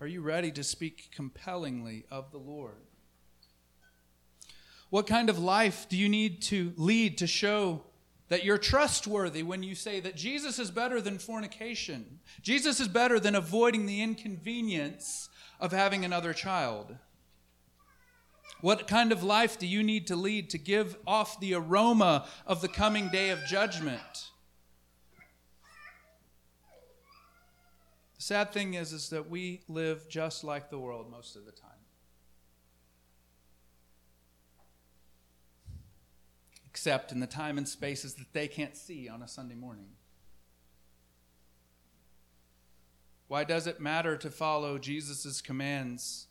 Are 0.00 0.06
you 0.06 0.22
ready 0.22 0.50
to 0.52 0.64
speak 0.64 1.10
compellingly 1.14 2.06
of 2.10 2.32
the 2.32 2.38
Lord? 2.38 2.86
What 4.88 5.06
kind 5.06 5.28
of 5.28 5.38
life 5.38 5.86
do 5.90 5.96
you 5.96 6.08
need 6.08 6.40
to 6.44 6.72
lead 6.78 7.18
to 7.18 7.26
show 7.26 7.82
that 8.28 8.42
you're 8.42 8.56
trustworthy 8.56 9.42
when 9.42 9.62
you 9.62 9.74
say 9.74 10.00
that 10.00 10.16
Jesus 10.16 10.58
is 10.58 10.70
better 10.70 11.02
than 11.02 11.18
fornication? 11.18 12.20
Jesus 12.40 12.80
is 12.80 12.88
better 12.88 13.20
than 13.20 13.34
avoiding 13.34 13.84
the 13.84 14.00
inconvenience 14.00 15.28
of 15.60 15.70
having 15.70 16.02
another 16.02 16.32
child. 16.32 16.96
What 18.62 18.86
kind 18.86 19.12
of 19.12 19.22
life 19.22 19.58
do 19.58 19.66
you 19.66 19.82
need 19.82 20.06
to 20.06 20.16
lead 20.16 20.48
to 20.50 20.58
give 20.58 20.96
off 21.06 21.38
the 21.40 21.52
aroma 21.52 22.26
of 22.46 22.62
the 22.62 22.68
coming 22.68 23.08
day 23.08 23.28
of 23.28 23.44
judgment? 23.44 24.29
The 28.20 28.26
sad 28.26 28.52
thing 28.52 28.74
is, 28.74 28.92
is 28.92 29.08
that 29.08 29.28
we 29.30 29.62
live 29.66 30.06
just 30.08 30.44
like 30.44 30.68
the 30.68 30.78
world 30.78 31.10
most 31.10 31.36
of 31.36 31.46
the 31.46 31.52
time. 31.52 31.70
except 36.80 37.10
in 37.12 37.20
the 37.20 37.26
time 37.26 37.58
and 37.58 37.68
spaces 37.68 38.14
that 38.14 38.32
they 38.32 38.46
can't 38.48 38.76
see 38.76 39.08
on 39.08 39.22
a 39.22 39.28
Sunday 39.28 39.56
morning. 39.56 39.88
Why 43.28 43.44
does 43.44 43.66
it 43.66 43.80
matter 43.80 44.16
to 44.16 44.30
follow 44.30 44.78
Jesus' 44.78 45.42
commands 45.42 46.28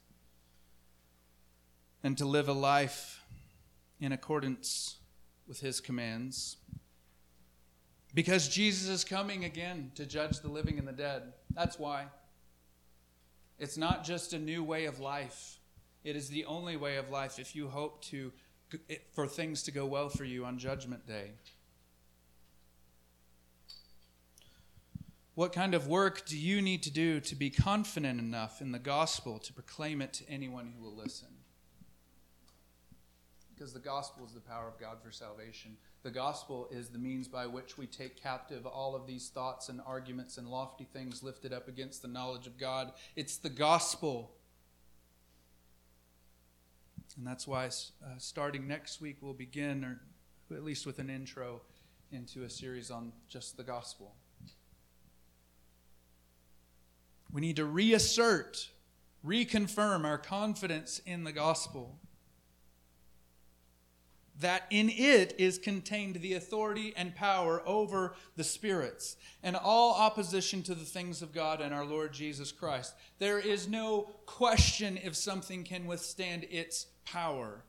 and 2.04 2.18
to 2.18 2.26
live 2.26 2.48
a 2.48 2.54
life 2.54 3.22
in 4.00 4.12
accordance 4.12 4.96
with 5.46 5.60
his 5.60 5.82
commands? 5.82 6.58
Because 8.16 8.48
Jesus 8.48 8.88
is 8.88 9.04
coming 9.04 9.44
again 9.44 9.92
to 9.96 10.06
judge 10.06 10.40
the 10.40 10.50
living 10.50 10.80
and 10.80 10.88
the 10.88 10.94
dead. 10.94 11.34
That's 11.54 11.78
why. 11.78 12.08
It's 13.58 13.78
not 13.78 14.04
just 14.04 14.34
a 14.34 14.40
new 14.40 14.64
way 14.64 14.86
of 14.86 15.00
life, 15.00 15.58
it 16.04 16.16
is 16.16 16.30
the 16.30 16.46
only 16.46 16.78
way 16.78 16.96
of 16.96 17.10
life 17.10 17.40
if 17.40 17.56
you 17.56 17.68
hope 17.68 18.02
to 18.06 18.32
for 19.14 19.28
things 19.28 19.64
to 19.64 19.72
go 19.72 19.86
well 19.86 20.10
for 20.10 20.24
you 20.24 20.46
on 20.46 20.58
Judgment 20.58 21.08
Day? 21.08 21.32
What 25.36 25.54
kind 25.54 25.74
of 25.74 25.88
work 25.88 26.26
do 26.26 26.38
you 26.38 26.62
need 26.62 26.84
to 26.84 26.92
do 26.92 27.20
to 27.22 27.36
be 27.36 27.50
confident 27.50 28.20
enough 28.20 28.62
in 28.62 28.72
the 28.72 28.80
gospel 28.80 29.40
to 29.40 29.54
proclaim 29.54 30.02
it 30.02 30.14
to 30.14 30.30
anyone 30.30 30.74
who 30.78 30.84
will 30.84 30.96
listen? 30.96 31.30
Because 33.60 33.74
the 33.74 33.80
gospel 33.80 34.24
is 34.26 34.32
the 34.32 34.40
power 34.40 34.70
of 34.70 34.80
God 34.80 35.00
for 35.04 35.12
salvation. 35.12 35.76
The 36.04 36.12
gospel 36.12 36.70
is 36.72 36.88
the 36.88 36.98
means 36.98 37.28
by 37.28 37.46
which 37.46 37.78
we 37.78 37.88
take 37.88 38.16
captive 38.16 38.66
all 38.66 38.96
of 38.96 39.06
these 39.06 39.28
thoughts 39.28 39.68
and 39.68 39.82
arguments 39.86 40.38
and 40.38 40.48
lofty 40.48 40.88
things 40.94 41.24
lifted 41.24 41.52
up 41.52 41.68
against 41.68 42.02
the 42.02 42.08
knowledge 42.08 42.48
of 42.48 42.58
God. 42.58 42.94
It's 43.18 43.36
the 43.36 43.50
gospel 43.50 44.32
And 47.18 47.28
that's 47.28 47.46
why, 47.46 47.66
uh, 47.66 48.18
starting 48.18 48.66
next 48.66 49.02
week, 49.02 49.18
we'll 49.20 49.34
begin, 49.34 49.84
or 49.84 50.00
at 50.56 50.64
least 50.64 50.86
with 50.86 51.00
an 51.00 51.10
intro, 51.10 51.62
into 52.14 52.44
a 52.44 52.50
series 52.50 52.90
on 52.90 53.12
just 53.28 53.58
the 53.58 53.64
gospel. 53.64 54.16
We 57.30 57.42
need 57.42 57.58
to 57.58 57.66
reassert, 57.66 58.70
reconfirm 59.26 60.06
our 60.06 60.18
confidence 60.18 61.02
in 61.06 61.26
the 61.26 61.34
gospel 61.34 62.00
that 64.40 64.64
in 64.70 64.90
it 64.90 65.36
is 65.38 65.58
contained 65.58 66.16
the 66.16 66.34
authority 66.34 66.94
and 66.96 67.16
power 67.16 67.62
over 67.66 68.16
the 68.36 68.44
spirits 68.44 69.18
and 69.44 69.56
all 69.56 69.96
opposition 69.96 70.64
to 70.64 70.74
the 70.74 70.86
things 70.86 71.22
of 71.22 71.34
God 71.34 71.62
and 71.62 71.74
our 71.74 71.86
Lord 71.86 72.14
Jesus 72.14 72.52
Christ. 72.52 72.94
There 73.18 73.40
is 73.40 73.68
no 73.68 74.10
question 74.26 74.98
if 75.04 75.16
something 75.16 75.64
can 75.64 75.88
withstand 75.88 76.46
its 76.50 76.88
power. 77.06 77.64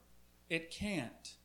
It 0.49 0.71
can't. 0.71 1.35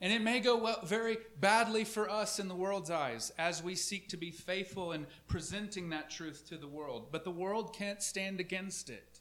And 0.00 0.12
it 0.12 0.20
may 0.20 0.40
go 0.40 0.56
well, 0.56 0.80
very 0.84 1.18
badly 1.38 1.84
for 1.84 2.10
us 2.10 2.40
in 2.40 2.48
the 2.48 2.56
world's 2.56 2.90
eyes 2.90 3.32
as 3.38 3.62
we 3.62 3.76
seek 3.76 4.08
to 4.08 4.16
be 4.16 4.32
faithful 4.32 4.90
in 4.90 5.06
presenting 5.28 5.90
that 5.90 6.10
truth 6.10 6.48
to 6.48 6.56
the 6.56 6.66
world. 6.66 7.08
But 7.12 7.22
the 7.22 7.30
world 7.30 7.72
can't 7.72 8.02
stand 8.02 8.40
against 8.40 8.90
it. 8.90 9.11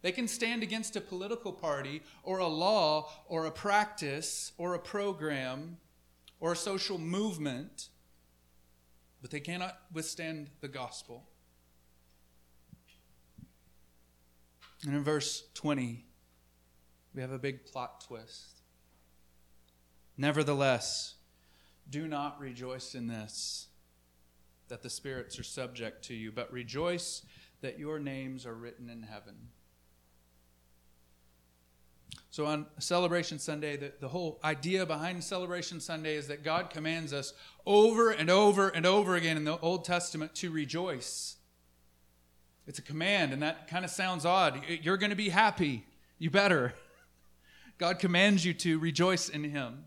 They 0.00 0.12
can 0.12 0.28
stand 0.28 0.62
against 0.62 0.94
a 0.96 1.00
political 1.00 1.52
party 1.52 2.02
or 2.22 2.38
a 2.38 2.46
law 2.46 3.10
or 3.26 3.46
a 3.46 3.50
practice 3.50 4.52
or 4.56 4.74
a 4.74 4.78
program 4.78 5.78
or 6.40 6.52
a 6.52 6.56
social 6.56 6.98
movement, 6.98 7.88
but 9.20 9.30
they 9.30 9.40
cannot 9.40 9.78
withstand 9.92 10.50
the 10.60 10.68
gospel. 10.68 11.24
And 14.84 14.94
in 14.94 15.02
verse 15.02 15.44
20, 15.54 16.04
we 17.14 17.20
have 17.20 17.32
a 17.32 17.38
big 17.38 17.66
plot 17.66 18.04
twist. 18.06 18.60
Nevertheless, 20.16 21.14
do 21.90 22.06
not 22.06 22.38
rejoice 22.38 22.94
in 22.94 23.08
this, 23.08 23.68
that 24.68 24.82
the 24.82 24.90
spirits 24.90 25.38
are 25.38 25.44
subject 25.44 26.04
to 26.04 26.14
you, 26.14 26.30
but 26.30 26.52
rejoice 26.52 27.22
that 27.60 27.78
your 27.78 27.98
names 27.98 28.46
are 28.46 28.54
written 28.54 28.88
in 28.88 29.02
heaven. 29.02 29.48
So 32.30 32.44
on 32.44 32.66
Celebration 32.78 33.38
Sunday, 33.38 33.76
the, 33.76 33.92
the 34.00 34.08
whole 34.08 34.38
idea 34.44 34.84
behind 34.84 35.24
Celebration 35.24 35.80
Sunday 35.80 36.14
is 36.14 36.28
that 36.28 36.44
God 36.44 36.70
commands 36.70 37.12
us 37.12 37.32
over 37.64 38.10
and 38.10 38.28
over 38.28 38.68
and 38.68 38.84
over 38.84 39.16
again 39.16 39.36
in 39.36 39.44
the 39.44 39.58
Old 39.60 39.84
Testament 39.84 40.34
to 40.36 40.50
rejoice. 40.50 41.36
It's 42.66 42.78
a 42.78 42.82
command, 42.82 43.32
and 43.32 43.42
that 43.42 43.68
kind 43.68 43.84
of 43.84 43.90
sounds 43.90 44.26
odd. 44.26 44.62
You're 44.82 44.98
going 44.98 45.10
to 45.10 45.16
be 45.16 45.30
happy. 45.30 45.86
You 46.18 46.30
better. 46.30 46.74
God 47.78 47.98
commands 47.98 48.44
you 48.44 48.52
to 48.54 48.78
rejoice 48.78 49.30
in 49.30 49.44
Him. 49.44 49.84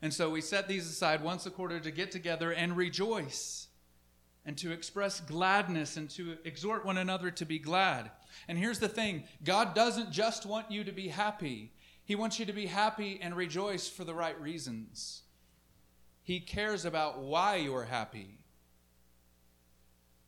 And 0.00 0.14
so 0.14 0.30
we 0.30 0.40
set 0.40 0.68
these 0.68 0.88
aside 0.88 1.22
once 1.22 1.44
a 1.44 1.50
quarter 1.50 1.78
to 1.78 1.90
get 1.90 2.10
together 2.10 2.52
and 2.52 2.74
rejoice 2.76 3.65
and 4.46 4.56
to 4.58 4.70
express 4.72 5.20
gladness 5.20 5.96
and 5.96 6.08
to 6.08 6.38
exhort 6.44 6.86
one 6.86 6.96
another 6.96 7.30
to 7.32 7.44
be 7.44 7.58
glad. 7.58 8.10
And 8.48 8.56
here's 8.56 8.78
the 8.78 8.88
thing 8.88 9.24
God 9.44 9.74
doesn't 9.74 10.12
just 10.12 10.46
want 10.46 10.70
you 10.70 10.84
to 10.84 10.92
be 10.92 11.08
happy, 11.08 11.72
He 12.04 12.14
wants 12.14 12.38
you 12.38 12.46
to 12.46 12.52
be 12.52 12.66
happy 12.66 13.18
and 13.20 13.36
rejoice 13.36 13.88
for 13.88 14.04
the 14.04 14.14
right 14.14 14.40
reasons. 14.40 15.22
He 16.22 16.40
cares 16.40 16.84
about 16.84 17.20
why 17.20 17.56
you're 17.56 17.84
happy. 17.84 18.38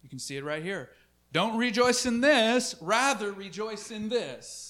You 0.02 0.08
can 0.08 0.18
see 0.18 0.36
it 0.36 0.44
right 0.44 0.62
here. 0.62 0.90
Don't 1.32 1.58
rejoice 1.58 2.06
in 2.06 2.20
this, 2.20 2.74
rather 2.80 3.32
rejoice 3.32 3.90
in 3.90 4.08
this. 4.08 4.67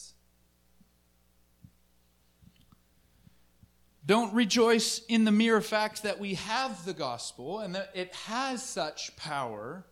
Don't 4.08 4.32
rejoice 4.32 5.02
in 5.06 5.26
the 5.26 5.30
mere 5.30 5.60
fact 5.60 6.02
that 6.04 6.18
we 6.18 6.32
have 6.32 6.86
the 6.86 6.94
gospel 6.94 7.58
and 7.58 7.74
that 7.74 7.90
it 7.92 8.10
has 8.14 8.62
such 8.62 9.14
power, 9.16 9.84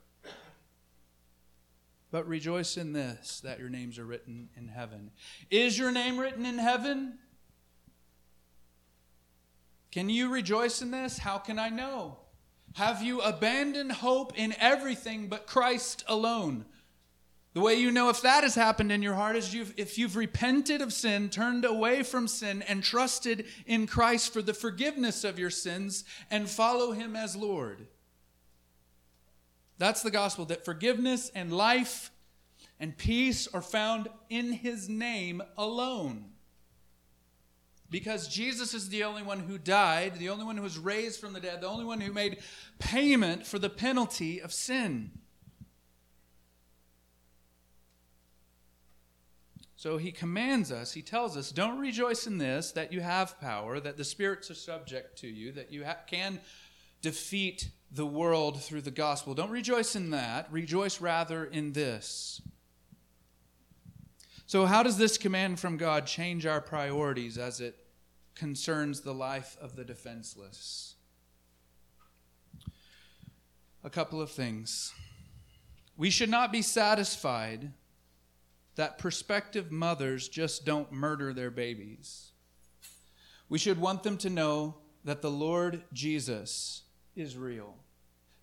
but 2.11 2.27
rejoice 2.27 2.79
in 2.79 2.95
this 2.95 3.41
that 3.41 3.59
your 3.59 3.69
names 3.69 3.99
are 3.99 4.07
written 4.07 4.49
in 4.57 4.69
heaven. 4.69 5.11
Is 5.51 5.79
your 5.79 5.93
name 5.93 6.17
written 6.17 6.47
in 6.47 6.57
heaven? 6.57 7.19
Can 9.93 10.09
you 10.09 10.33
rejoice 10.33 10.81
in 10.81 10.93
this? 10.93 11.19
How 11.19 11.37
can 11.37 11.59
I 11.59 11.69
know? 11.69 12.17
Have 12.77 13.03
you 13.03 13.21
abandoned 13.21 13.93
hope 13.93 14.33
in 14.35 14.55
everything 14.59 15.29
but 15.29 15.47
Christ 15.47 16.05
alone? 16.09 16.65
The 17.57 17.63
way 17.63 17.77
you 17.77 17.91
know 17.91 18.11
if 18.11 18.21
that 18.21 18.43
has 18.43 18.55
happened 18.55 18.93
in 18.93 19.01
your 19.01 19.15
heart 19.15 19.35
is 19.35 19.55
you've, 19.55 19.73
if 19.79 19.97
you've 19.97 20.15
repented 20.15 20.83
of 20.83 20.93
sin, 20.93 21.31
turned 21.31 21.65
away 21.65 22.03
from 22.03 22.29
sin, 22.29 22.61
and 22.61 22.85
trusted 22.85 23.47
in 23.65 23.87
Christ 23.87 24.35
for 24.35 24.43
the 24.43 24.53
forgiveness 24.53 25.25
of 25.25 25.39
your 25.39 25.49
sins 25.49 26.05
and 26.31 26.51
follow 26.51 26.93
Him 26.93 27.17
as 27.17 27.35
Lord. 27.35 27.87
That's 29.79 30.03
the 30.03 30.11
gospel 30.11 30.45
that 30.45 30.67
forgiveness 30.67 31.31
and 31.35 31.51
life 31.51 32.11
and 32.79 32.95
peace 32.95 33.49
are 33.55 33.63
found 33.63 34.09
in 34.29 34.53
His 34.53 34.91
name 34.91 35.43
alone. 35.57 36.27
Because 37.89 38.29
Jesus 38.29 38.75
is 38.75 38.91
the 38.91 39.05
only 39.05 39.23
one 39.23 39.41
who 39.41 39.57
died, 39.57 40.17
the 40.19 40.29
only 40.29 40.45
one 40.45 40.59
who 40.59 40.63
was 40.63 40.77
raised 40.77 41.21
from 41.21 41.33
the 41.33 41.41
dead, 41.41 41.63
the 41.63 41.69
only 41.69 41.87
one 41.87 42.03
who 42.03 42.13
made 42.13 42.37
payment 42.79 43.47
for 43.47 43.59
the 43.59 43.71
penalty 43.71 44.43
of 44.43 44.53
sin. 44.53 45.11
So 49.87 49.99
he 49.99 50.11
commands 50.11 50.73
us, 50.73 50.95
he 50.95 51.01
tells 51.01 51.37
us, 51.37 51.53
don't 51.53 51.79
rejoice 51.79 52.27
in 52.27 52.39
this, 52.39 52.73
that 52.73 52.93
you 52.93 53.03
have 53.03 53.41
power, 53.41 53.79
that 53.79 53.97
the 53.97 54.03
spirits 54.03 54.51
are 54.51 54.57
subject 54.57 55.17
to 55.19 55.29
you, 55.29 55.53
that 55.53 55.71
you 55.71 55.85
ha- 55.85 55.99
can 56.09 56.41
defeat 57.03 57.69
the 57.93 58.05
world 58.05 58.61
through 58.61 58.81
the 58.81 58.91
gospel. 58.91 59.33
Don't 59.33 59.53
rejoice 59.53 59.95
in 59.95 60.11
that. 60.11 60.51
Rejoice 60.51 61.01
rather 61.01 61.45
in 61.45 61.73
this. 61.73 62.43
So, 64.47 64.67
how 64.67 64.83
does 64.83 64.99
this 64.99 65.17
command 65.17 65.61
from 65.61 65.77
God 65.77 66.05
change 66.05 66.47
our 66.47 66.61
priorities 66.61 67.39
as 67.39 67.61
it 67.61 67.77
concerns 68.35 69.03
the 69.03 69.15
life 69.15 69.57
of 69.61 69.77
the 69.77 69.85
defenseless? 69.85 70.97
A 73.85 73.91
couple 73.91 74.21
of 74.21 74.33
things. 74.33 74.93
We 75.97 76.11
should 76.11 76.29
not 76.29 76.51
be 76.51 76.63
satisfied 76.63 77.71
that 78.77 78.99
prospective 78.99 79.73
mothers 79.73 80.29
just 80.29 80.65
don't 80.65 80.93
murder 80.93 81.33
their 81.33 81.51
babies. 81.51 82.33
We 83.49 83.59
should 83.59 83.81
want 83.81 84.03
them 84.03 84.17
to 84.19 84.31
know 84.31 84.77
that 85.05 85.23
the 85.23 85.31
Lord 85.31 85.83
Jesus 85.93 86.83
is 87.15 87.37
real, 87.37 87.77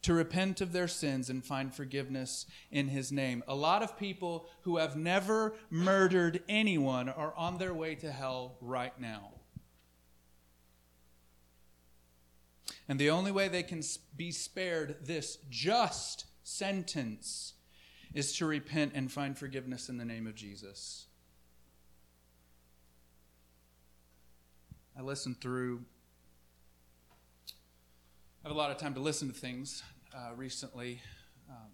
to 0.01 0.13
repent 0.13 0.61
of 0.61 0.71
their 0.71 0.87
sins 0.87 1.29
and 1.29 1.45
find 1.45 1.73
forgiveness 1.73 2.45
in 2.71 2.87
his 2.87 3.11
name. 3.11 3.43
A 3.47 3.55
lot 3.55 3.83
of 3.83 3.97
people 3.97 4.47
who 4.61 4.77
have 4.77 4.95
never 4.95 5.55
murdered 5.69 6.41
anyone 6.49 7.09
are 7.09 7.33
on 7.35 7.57
their 7.57 7.73
way 7.73 7.95
to 7.95 8.11
hell 8.11 8.57
right 8.61 8.97
now. 8.99 9.31
And 12.87 12.99
the 12.99 13.09
only 13.09 13.31
way 13.31 13.47
they 13.47 13.63
can 13.63 13.81
be 14.15 14.31
spared 14.31 14.97
this 15.05 15.37
just 15.49 16.25
sentence 16.43 17.53
is 18.13 18.35
to 18.37 18.45
repent 18.45 18.93
and 18.95 19.11
find 19.11 19.37
forgiveness 19.37 19.89
in 19.89 19.97
the 19.97 20.05
name 20.05 20.27
of 20.27 20.35
Jesus. 20.35 21.07
I 24.97 25.01
listened 25.01 25.41
through, 25.41 25.81
I 28.43 28.47
have 28.47 28.55
a 28.55 28.57
lot 28.57 28.69
of 28.69 28.77
time 28.77 28.93
to 28.93 28.99
listen 28.99 29.27
to 29.27 29.33
things 29.33 29.81
uh, 30.15 30.35
recently. 30.35 31.01
Um, 31.49 31.71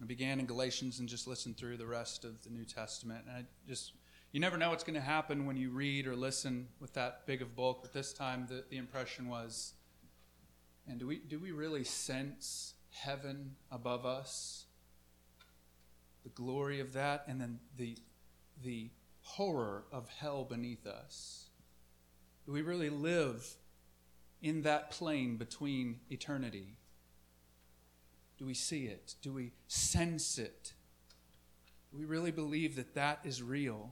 I 0.00 0.06
began 0.06 0.40
in 0.40 0.46
Galatians 0.46 1.00
and 1.00 1.08
just 1.08 1.26
listened 1.26 1.58
through 1.58 1.76
the 1.76 1.86
rest 1.86 2.24
of 2.24 2.42
the 2.44 2.50
New 2.50 2.64
Testament. 2.64 3.26
And 3.28 3.36
I 3.36 3.44
just, 3.68 3.92
you 4.32 4.40
never 4.40 4.56
know 4.56 4.70
what's 4.70 4.84
going 4.84 4.94
to 4.94 5.00
happen 5.00 5.44
when 5.44 5.58
you 5.58 5.68
read 5.68 6.06
or 6.06 6.16
listen 6.16 6.68
with 6.80 6.94
that 6.94 7.26
big 7.26 7.42
of 7.42 7.54
bulk. 7.54 7.82
But 7.82 7.92
this 7.92 8.14
time, 8.14 8.46
the, 8.48 8.64
the 8.70 8.78
impression 8.78 9.28
was, 9.28 9.74
and 10.88 10.98
do 10.98 11.06
we, 11.06 11.18
do 11.18 11.38
we 11.38 11.52
really 11.52 11.84
sense 11.84 12.72
heaven 12.90 13.56
above 13.70 14.06
us? 14.06 14.64
The 16.22 16.30
glory 16.30 16.80
of 16.80 16.92
that, 16.92 17.24
and 17.26 17.40
then 17.40 17.58
the, 17.76 17.96
the 18.62 18.90
horror 19.22 19.84
of 19.92 20.08
hell 20.08 20.44
beneath 20.44 20.86
us? 20.86 21.50
Do 22.46 22.52
we 22.52 22.62
really 22.62 22.90
live 22.90 23.46
in 24.40 24.62
that 24.62 24.90
plane 24.90 25.36
between 25.36 26.00
eternity? 26.10 26.76
Do 28.38 28.46
we 28.46 28.54
see 28.54 28.86
it? 28.86 29.14
Do 29.22 29.32
we 29.32 29.52
sense 29.68 30.38
it? 30.38 30.72
Do 31.92 31.98
we 31.98 32.04
really 32.04 32.32
believe 32.32 32.76
that 32.76 32.94
that 32.94 33.20
is 33.24 33.42
real? 33.42 33.90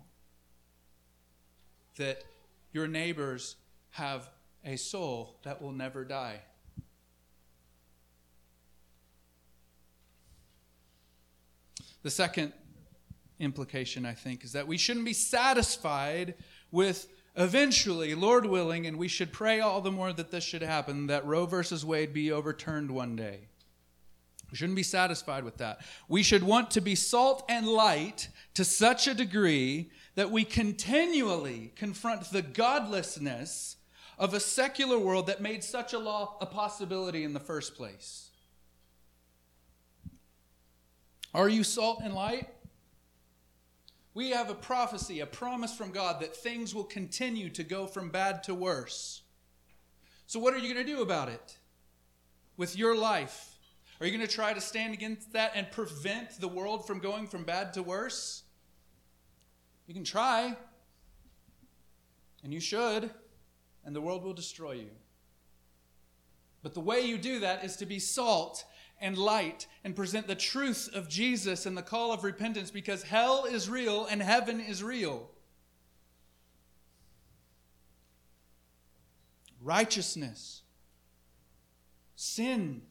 That 1.96 2.24
your 2.72 2.88
neighbors 2.88 3.56
have 3.90 4.28
a 4.64 4.76
soul 4.76 5.36
that 5.42 5.62
will 5.62 5.72
never 5.72 6.04
die? 6.04 6.40
The 12.02 12.10
second 12.10 12.52
implication, 13.38 14.06
I 14.06 14.14
think, 14.14 14.44
is 14.44 14.52
that 14.52 14.66
we 14.66 14.78
shouldn't 14.78 15.04
be 15.04 15.12
satisfied 15.12 16.34
with 16.70 17.08
eventually, 17.36 18.14
Lord 18.14 18.46
willing, 18.46 18.86
and 18.86 18.96
we 18.96 19.08
should 19.08 19.32
pray 19.32 19.60
all 19.60 19.80
the 19.80 19.92
more 19.92 20.12
that 20.12 20.30
this 20.30 20.44
should 20.44 20.62
happen, 20.62 21.06
that 21.08 21.26
Roe 21.26 21.46
versus 21.46 21.84
Wade 21.84 22.12
be 22.12 22.32
overturned 22.32 22.90
one 22.90 23.16
day. 23.16 23.40
We 24.50 24.56
shouldn't 24.56 24.76
be 24.76 24.82
satisfied 24.82 25.44
with 25.44 25.58
that. 25.58 25.80
We 26.08 26.22
should 26.22 26.42
want 26.42 26.72
to 26.72 26.80
be 26.80 26.94
salt 26.94 27.44
and 27.48 27.66
light 27.66 28.28
to 28.54 28.64
such 28.64 29.06
a 29.06 29.14
degree 29.14 29.90
that 30.16 30.30
we 30.30 30.44
continually 30.44 31.72
confront 31.76 32.30
the 32.30 32.42
godlessness 32.42 33.76
of 34.18 34.34
a 34.34 34.40
secular 34.40 34.98
world 34.98 35.28
that 35.28 35.40
made 35.40 35.62
such 35.62 35.92
a 35.92 35.98
law 35.98 36.36
a 36.40 36.46
possibility 36.46 37.22
in 37.22 37.32
the 37.32 37.40
first 37.40 37.76
place. 37.76 38.29
Are 41.34 41.48
you 41.48 41.62
salt 41.62 42.00
and 42.02 42.14
light? 42.14 42.48
We 44.14 44.30
have 44.30 44.50
a 44.50 44.54
prophecy, 44.54 45.20
a 45.20 45.26
promise 45.26 45.74
from 45.76 45.92
God 45.92 46.20
that 46.20 46.34
things 46.34 46.74
will 46.74 46.84
continue 46.84 47.48
to 47.50 47.62
go 47.62 47.86
from 47.86 48.10
bad 48.10 48.42
to 48.44 48.54
worse. 48.54 49.22
So, 50.26 50.40
what 50.40 50.52
are 50.54 50.58
you 50.58 50.72
going 50.72 50.84
to 50.84 50.92
do 50.92 51.02
about 51.02 51.28
it 51.28 51.56
with 52.56 52.76
your 52.76 52.96
life? 52.96 53.56
Are 54.00 54.06
you 54.06 54.16
going 54.16 54.26
to 54.26 54.32
try 54.32 54.52
to 54.52 54.60
stand 54.60 54.94
against 54.94 55.32
that 55.34 55.52
and 55.54 55.70
prevent 55.70 56.40
the 56.40 56.48
world 56.48 56.86
from 56.86 56.98
going 56.98 57.26
from 57.26 57.44
bad 57.44 57.74
to 57.74 57.82
worse? 57.82 58.42
You 59.86 59.94
can 59.94 60.04
try, 60.04 60.56
and 62.42 62.52
you 62.52 62.60
should, 62.60 63.10
and 63.84 63.94
the 63.94 64.00
world 64.00 64.24
will 64.24 64.32
destroy 64.32 64.72
you. 64.72 64.90
But 66.62 66.74
the 66.74 66.80
way 66.80 67.00
you 67.02 67.18
do 67.18 67.40
that 67.40 67.64
is 67.64 67.76
to 67.76 67.86
be 67.86 67.98
salt 67.98 68.64
and 69.00 69.16
light 69.16 69.66
and 69.82 69.96
present 69.96 70.26
the 70.26 70.34
truth 70.34 70.90
of 70.94 71.08
Jesus 71.08 71.66
and 71.66 71.76
the 71.76 71.82
call 71.82 72.12
of 72.12 72.22
repentance 72.22 72.70
because 72.70 73.02
hell 73.02 73.44
is 73.44 73.68
real 73.68 74.06
and 74.06 74.22
heaven 74.22 74.60
is 74.60 74.82
real. 74.82 75.30
Righteousness, 79.62 80.62
sin, 82.16 82.82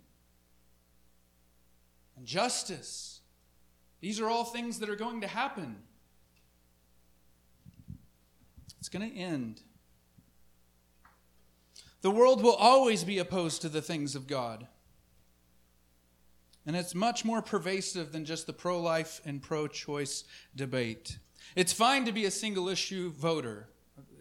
and 2.18 2.26
justice. 2.26 3.22
These 4.02 4.20
are 4.20 4.30
all 4.30 4.46
things 4.46 4.80
that 4.80 4.90
are 4.90 4.96
going 4.96 5.22
to 5.22 5.28
happen. 5.28 5.78
It's 8.80 8.90
going 8.90 9.10
to 9.10 9.18
end. 9.18 9.62
The 12.02 12.12
world 12.12 12.42
will 12.42 12.56
always 12.56 13.04
be 13.04 13.18
opposed 13.18 13.62
to 13.64 13.70
the 13.70 13.82
things 13.82 14.16
of 14.16 14.26
God. 14.26 14.68
And 16.66 16.76
it's 16.76 16.94
much 16.94 17.26
more 17.26 17.42
pervasive 17.42 18.12
than 18.12 18.26
just 18.26 18.46
the 18.46 18.54
pro 18.54 18.80
life 18.80 19.22
and 19.26 19.42
pro 19.42 19.68
choice 19.68 20.24
debate. 20.56 21.18
It's 21.56 21.74
fine 21.74 22.06
to 22.06 22.12
be 22.12 22.26
a 22.26 22.32
single 22.32 22.70
issue 22.70 23.12
voter, 23.12 23.70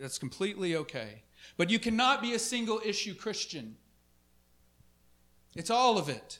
that's 0.01 0.18
completely 0.18 0.74
okay. 0.77 1.22
But 1.57 1.70
you 1.70 1.79
cannot 1.79 2.22
be 2.22 2.33
a 2.33 2.38
single 2.38 2.81
issue 2.85 3.14
Christian. 3.14 3.77
It's 5.55 5.70
all 5.70 5.98
of 5.98 6.09
it. 6.09 6.38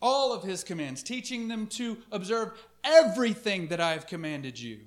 All 0.00 0.32
of 0.32 0.42
his 0.42 0.64
commands, 0.64 1.02
teaching 1.02 1.48
them 1.48 1.68
to 1.68 1.98
observe 2.10 2.58
everything 2.82 3.68
that 3.68 3.80
I 3.80 3.92
have 3.92 4.06
commanded 4.06 4.58
you. 4.58 4.80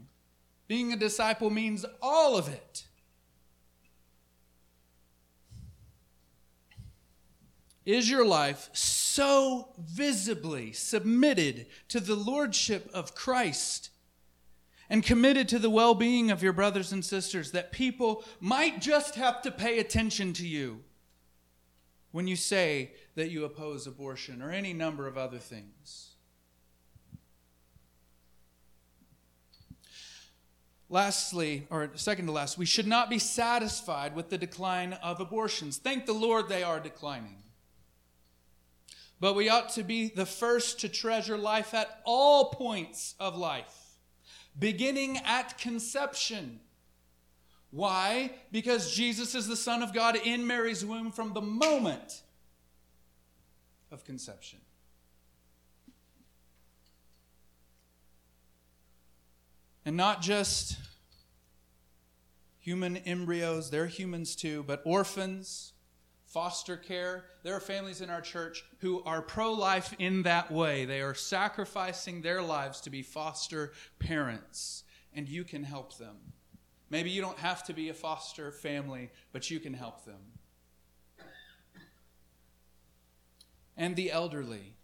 Being 0.67 0.91
a 0.91 0.97
disciple 0.97 1.49
means 1.49 1.86
all 2.01 2.38
of 2.38 2.49
it. 2.49 2.88
Is 7.85 8.09
your 8.09 8.25
life 8.25 8.69
so 8.73 9.69
visibly 9.77 10.71
submitted 10.71 11.67
to 11.89 11.99
the 11.99 12.15
lordship 12.15 12.89
of 12.93 13.13
Christ 13.13 13.91
and 14.89 15.03
committed 15.03 15.47
to 15.49 15.59
the 15.59 15.69
well 15.69 15.93
being 15.93 16.31
of 16.31 16.41
your 16.41 16.53
brothers 16.53 16.91
and 16.91 17.05
sisters 17.05 17.51
that 17.51 17.71
people 17.71 18.23
might 18.39 18.81
just 18.81 19.15
have 19.15 19.41
to 19.43 19.51
pay 19.51 19.77
attention 19.77 20.33
to 20.33 20.47
you 20.47 20.83
when 22.11 22.27
you 22.27 22.35
say 22.35 22.91
that 23.15 23.29
you 23.29 23.45
oppose 23.45 23.85
abortion 23.85 24.41
or 24.41 24.49
any 24.49 24.73
number 24.73 25.05
of 25.05 25.17
other 25.17 25.39
things? 25.39 26.15
Lastly, 30.89 31.67
or 31.69 31.91
second 31.95 32.27
to 32.27 32.31
last, 32.31 32.57
we 32.57 32.65
should 32.65 32.87
not 32.87 33.09
be 33.09 33.19
satisfied 33.19 34.15
with 34.15 34.29
the 34.29 34.37
decline 34.37 34.93
of 34.93 35.19
abortions. 35.19 35.77
Thank 35.77 36.05
the 36.05 36.13
Lord 36.13 36.47
they 36.47 36.63
are 36.63 36.79
declining. 36.79 37.44
But 39.19 39.34
we 39.34 39.49
ought 39.49 39.69
to 39.71 39.84
be 39.84 40.10
the 40.10 40.25
first 40.25 40.82
to 40.82 40.89
treasure 40.89 41.38
life 41.38 41.73
at 41.73 42.01
all 42.04 42.51
points 42.51 43.15
of 43.19 43.38
life, 43.38 43.97
beginning 44.58 45.17
at 45.25 45.58
conception. 45.58 46.60
Why? 47.71 48.32
Because 48.51 48.93
Jesus 48.93 49.36
is 49.36 49.47
the 49.47 49.56
Son 49.56 49.82
of 49.84 49.93
God 49.93 50.15
in 50.15 50.45
Mary's 50.47 50.86
womb 50.86 51.12
from 51.12 51.34
the 51.34 51.41
moment 51.41 52.21
of 53.91 54.04
conception. 54.04 54.60
And 59.86 59.95
not 59.95 60.21
just 60.21 60.78
human 62.60 62.97
embryos, 62.97 63.69
they're 63.69 63.86
humans 63.86 64.36
too, 64.36 64.63
but 64.63 64.82
orphans, 64.84 65.73
foster 66.35 66.75
care. 66.75 67.23
There 67.43 67.55
are 67.55 67.61
families 67.61 68.01
in 68.01 68.09
our 68.09 68.19
church 68.19 68.65
who 68.79 69.01
are 69.03 69.21
pro 69.21 69.53
life 69.53 69.95
in 69.99 70.23
that 70.23 70.51
way. 70.51 70.83
They 70.83 70.99
are 70.99 71.13
sacrificing 71.13 72.21
their 72.21 72.41
lives 72.41 72.81
to 72.81 72.89
be 72.89 73.03
foster 73.03 73.71
parents, 73.99 74.83
and 75.13 75.29
you 75.29 75.45
can 75.45 75.63
help 75.63 75.97
them. 75.97 76.17
Maybe 76.89 77.09
you 77.09 77.21
don't 77.21 77.37
have 77.37 77.63
to 77.67 77.73
be 77.73 77.87
a 77.87 77.93
foster 77.93 78.51
family, 78.51 79.11
but 79.31 79.49
you 79.49 79.61
can 79.61 79.73
help 79.73 80.03
them. 80.03 80.19
And 83.77 83.95
the 83.95 84.11
elderly. 84.11 84.75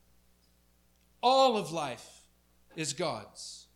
All 1.22 1.58
of 1.58 1.74
life 1.74 2.28
is 2.78 2.94
God's. 2.94 3.68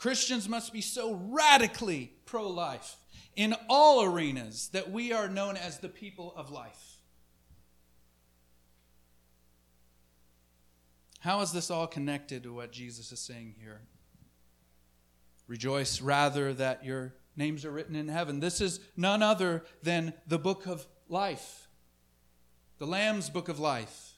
Christians 0.00 0.48
must 0.48 0.72
be 0.72 0.80
so 0.80 1.12
radically 1.28 2.14
pro 2.24 2.48
life 2.48 2.96
in 3.36 3.54
all 3.68 4.02
arenas 4.02 4.70
that 4.72 4.90
we 4.90 5.12
are 5.12 5.28
known 5.28 5.58
as 5.58 5.78
the 5.78 5.90
people 5.90 6.32
of 6.36 6.50
life. 6.50 6.96
How 11.18 11.42
is 11.42 11.52
this 11.52 11.70
all 11.70 11.86
connected 11.86 12.44
to 12.44 12.54
what 12.54 12.72
Jesus 12.72 13.12
is 13.12 13.20
saying 13.20 13.56
here? 13.60 13.82
Rejoice 15.46 16.00
rather 16.00 16.54
that 16.54 16.82
your 16.82 17.12
names 17.36 17.66
are 17.66 17.70
written 17.70 17.94
in 17.94 18.08
heaven. 18.08 18.40
This 18.40 18.62
is 18.62 18.80
none 18.96 19.22
other 19.22 19.64
than 19.82 20.14
the 20.26 20.38
book 20.38 20.66
of 20.66 20.86
life, 21.10 21.68
the 22.78 22.86
Lamb's 22.86 23.28
book 23.28 23.50
of 23.50 23.60
life. 23.60 24.09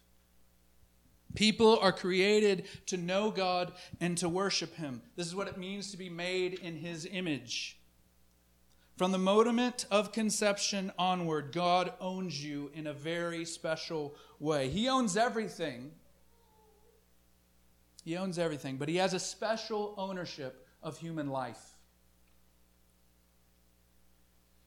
People 1.35 1.79
are 1.81 1.93
created 1.93 2.65
to 2.87 2.97
know 2.97 3.31
God 3.31 3.73
and 4.01 4.19
to 4.19 4.29
worship 4.29 4.77
Him. 4.77 5.03
This 5.17 5.27
is 5.27 5.35
what 5.35 5.49
it 5.49 5.57
means 5.57 5.91
to 5.91 5.97
be 5.97 6.11
made 6.11 6.55
in 6.55 6.77
His 6.77 7.07
image. 7.11 7.79
From 8.97 9.13
the 9.13 9.19
moment 9.19 9.87
of 9.91 10.13
conception 10.13 10.93
onward, 10.99 11.53
God 11.53 11.93
owns 12.01 12.45
you 12.45 12.71
in 12.75 12.87
a 12.87 12.93
very 12.93 13.45
special 13.45 14.15
way. 14.39 14.69
He 14.69 14.89
owns 14.89 15.17
everything. 15.17 15.93
He 18.05 18.17
owns 18.17 18.39
everything, 18.39 18.77
but 18.77 18.89
He 18.89 18.97
has 18.97 19.15
a 19.15 19.19
special 19.19 19.95
ownership 19.97 20.67
of 20.83 20.99
human 20.99 21.31
life. 21.31 21.61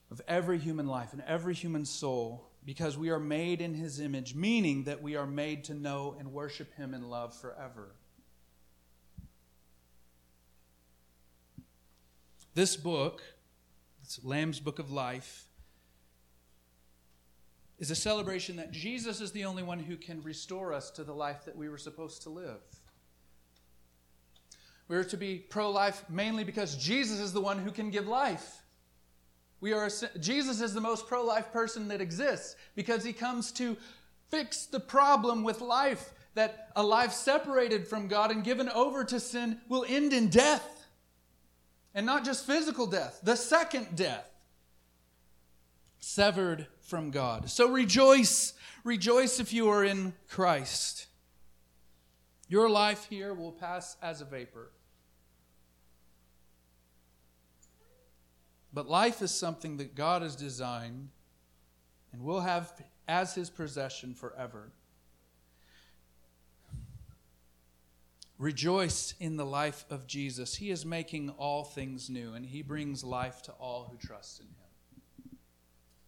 Of 0.10 0.22
every 0.28 0.58
human 0.58 0.88
life 0.88 1.14
and 1.14 1.22
every 1.28 1.54
human 1.54 1.86
soul 1.86 2.50
because 2.66 2.98
we 2.98 3.10
are 3.10 3.20
made 3.20 3.62
in 3.62 3.76
his 3.76 4.00
image, 4.00 4.34
meaning 4.34 4.86
that 4.86 5.02
we 5.02 5.16
are 5.16 5.28
made 5.28 5.64
to 5.66 5.74
know 5.74 6.16
and 6.20 6.34
worship 6.34 6.74
him 6.76 6.94
in 6.94 7.10
love 7.10 7.34
forever. 7.34 7.92
This 12.56 12.76
book, 12.76 13.22
it's 14.02 14.24
Lamb's 14.24 14.60
Book 14.60 14.80
of 14.80 14.90
Life, 14.90 15.46
is 17.78 17.92
a 17.92 17.96
celebration 17.96 18.56
that 18.56 18.72
Jesus 18.72 19.22
is 19.22 19.32
the 19.32 19.46
only 19.46 19.62
one 19.62 19.80
who 19.80 19.98
can 19.98 20.24
restore 20.24 20.74
us 20.74 20.90
to 20.92 21.04
the 21.04 21.14
life 21.14 21.46
that 21.46 21.58
we 21.58 21.68
were 21.68 21.78
supposed 21.78 22.24
to 22.24 22.30
live. 22.30 22.62
We 24.88 24.96
are 24.96 25.04
to 25.04 25.18
be 25.18 25.38
pro 25.38 25.70
life 25.70 26.04
mainly 26.10 26.44
because 26.44 26.78
Jesus 26.78 27.20
is 27.20 27.34
the 27.34 27.42
one 27.42 27.60
who 27.60 27.72
can 27.72 27.90
give 27.90 28.08
life. 28.08 28.62
We 29.62 29.74
are 29.74 29.90
Jesus 30.20 30.62
is 30.62 30.74
the 30.74 30.82
most 30.82 31.08
pro-life 31.08 31.52
person 31.52 31.88
that 31.88 32.02
exists 32.02 32.56
because 32.76 33.04
he 33.04 33.14
comes 33.14 33.52
to 33.54 33.78
fix 34.30 34.66
the 34.66 34.80
problem 34.80 35.44
with 35.44 35.62
life 35.62 36.14
that 36.36 36.72
a 36.76 36.84
life 36.84 37.14
separated 37.14 37.88
from 37.88 38.08
God 38.08 38.30
and 38.30 38.44
given 38.44 38.70
over 38.70 39.04
to 39.06 39.20
sin 39.20 39.60
will 39.70 39.86
end 39.88 40.14
in 40.14 40.30
death. 40.30 40.86
And 41.94 42.06
not 42.06 42.26
just 42.26 42.46
physical 42.46 42.88
death, 42.88 43.22
the 43.24 43.38
second 43.38 43.96
death. 43.96 44.30
Severed 46.00 46.68
from 46.82 47.10
God. 47.10 47.50
So 47.50 47.70
rejoice, 47.70 48.54
rejoice 48.84 49.40
if 49.40 49.54
you 49.54 49.70
are 49.70 49.84
in 49.84 50.14
Christ. 50.30 51.08
Your 52.48 52.70
life 52.70 53.08
here 53.10 53.34
will 53.34 53.54
pass 53.54 53.96
as 54.02 54.22
a 54.22 54.26
vapor. 54.26 54.72
But 58.76 58.90
life 58.90 59.22
is 59.22 59.32
something 59.32 59.78
that 59.78 59.96
God 59.96 60.22
has 60.22 60.36
designed 60.36 61.08
and 62.12 62.22
will 62.22 62.42
have 62.42 62.74
as 63.08 63.34
his 63.34 63.50
possession 63.50 64.14
forever. 64.14 64.74
Rejoice 68.38 69.14
in 69.18 69.38
the 69.38 69.46
life 69.46 69.86
of 69.90 70.08
Jesus. 70.08 70.56
He 70.56 70.72
is 70.72 70.86
making 70.86 71.30
all 71.38 71.64
things 71.64 72.10
new, 72.10 72.34
and 72.34 72.46
he 72.46 72.62
brings 72.62 73.02
life 73.02 73.42
to 73.44 73.54
all 73.54 73.88
who 73.90 73.98
trust 74.06 74.42
in 74.42 74.48
him. 74.48 75.38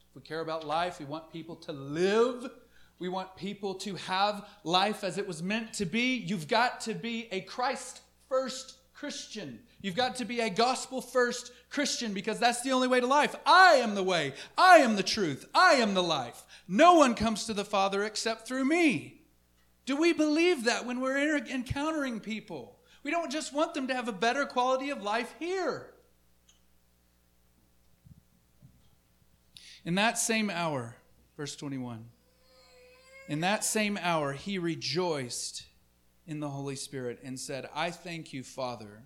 If 0.10 0.16
we 0.16 0.22
care 0.22 0.42
about 0.42 0.68
life, 0.68 1.00
we 1.00 1.06
want 1.06 1.32
people 1.32 1.56
to 1.56 1.72
live. 1.72 2.52
We 3.00 3.08
want 3.08 3.38
people 3.38 3.76
to 3.76 3.96
have 3.96 4.46
life 4.66 5.06
as 5.06 5.18
it 5.18 5.26
was 5.26 5.42
meant 5.42 5.72
to 5.76 5.86
be. 5.86 6.16
You've 6.18 6.50
got 6.50 6.82
to 6.82 6.94
be 6.94 7.30
a 7.32 7.40
Christ 7.42 8.02
first 8.28 8.74
Christian. 8.94 9.60
You've 9.82 9.96
got 9.96 10.16
to 10.18 10.26
be 10.26 10.42
a 10.42 10.50
gospel 10.50 11.02
first 11.02 11.52
Christian 11.70 12.14
because 12.14 12.40
that's 12.40 12.62
the 12.62 12.72
only 12.72 12.88
way 12.88 13.00
to 13.00 13.08
life. 13.08 13.36
I 13.46 13.76
am 13.76 13.96
the 13.96 14.04
way. 14.04 14.34
I 14.58 14.78
am 14.78 14.96
the 14.96 15.04
truth. 15.04 15.48
I 15.54 15.74
am 15.74 15.94
the 15.94 16.04
life. 16.04 16.44
No 16.68 16.96
one 16.96 17.16
comes 17.16 17.46
to 17.46 17.54
the 17.54 17.66
Father 17.66 18.04
except 18.04 18.48
through 18.48 18.66
me. 18.66 19.22
Do 19.86 19.96
we 19.96 20.14
believe 20.14 20.66
that 20.66 20.86
when 20.86 21.00
we're 21.00 21.38
encountering 21.38 22.20
people? 22.20 22.78
We 23.04 23.12
don't 23.12 23.32
just 23.32 23.54
want 23.54 23.74
them 23.74 23.88
to 23.88 23.94
have 23.94 24.08
a 24.08 24.14
better 24.14 24.46
quality 24.46 24.90
of 24.90 25.02
life 25.02 25.34
here. 25.40 25.94
In 29.86 29.96
that 29.96 30.18
same 30.18 30.50
hour, 30.50 30.98
verse 31.38 31.56
21, 31.56 32.06
in 33.30 33.40
that 33.42 33.64
same 33.64 33.98
hour, 34.02 34.34
he 34.34 34.60
rejoiced 34.60 35.64
in 36.26 36.42
the 36.42 36.50
Holy 36.50 36.76
Spirit 36.76 37.20
and 37.24 37.40
said, 37.40 37.70
I 37.74 37.92
thank 37.92 38.34
you, 38.34 38.44
Father, 38.44 39.04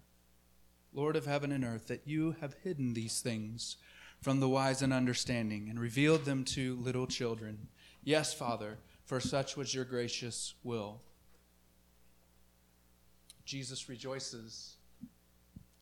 Lord 0.93 1.15
of 1.15 1.25
heaven 1.25 1.51
and 1.51 1.63
earth, 1.63 1.87
that 1.87 2.07
you 2.07 2.35
have 2.41 2.55
hidden 2.63 2.93
these 2.93 3.21
things 3.21 3.77
from 4.21 4.39
the 4.39 4.49
wise 4.49 4.81
and 4.81 4.93
understanding 4.93 5.67
and 5.69 5.79
revealed 5.79 6.25
them 6.25 6.43
to 6.45 6.75
little 6.75 7.07
children. 7.07 7.67
Yes, 8.03 8.33
Father 8.33 8.77
for 9.11 9.19
such 9.19 9.57
was 9.57 9.75
your 9.75 9.83
gracious 9.83 10.53
will. 10.63 11.01
Jesus 13.43 13.89
rejoices. 13.89 14.77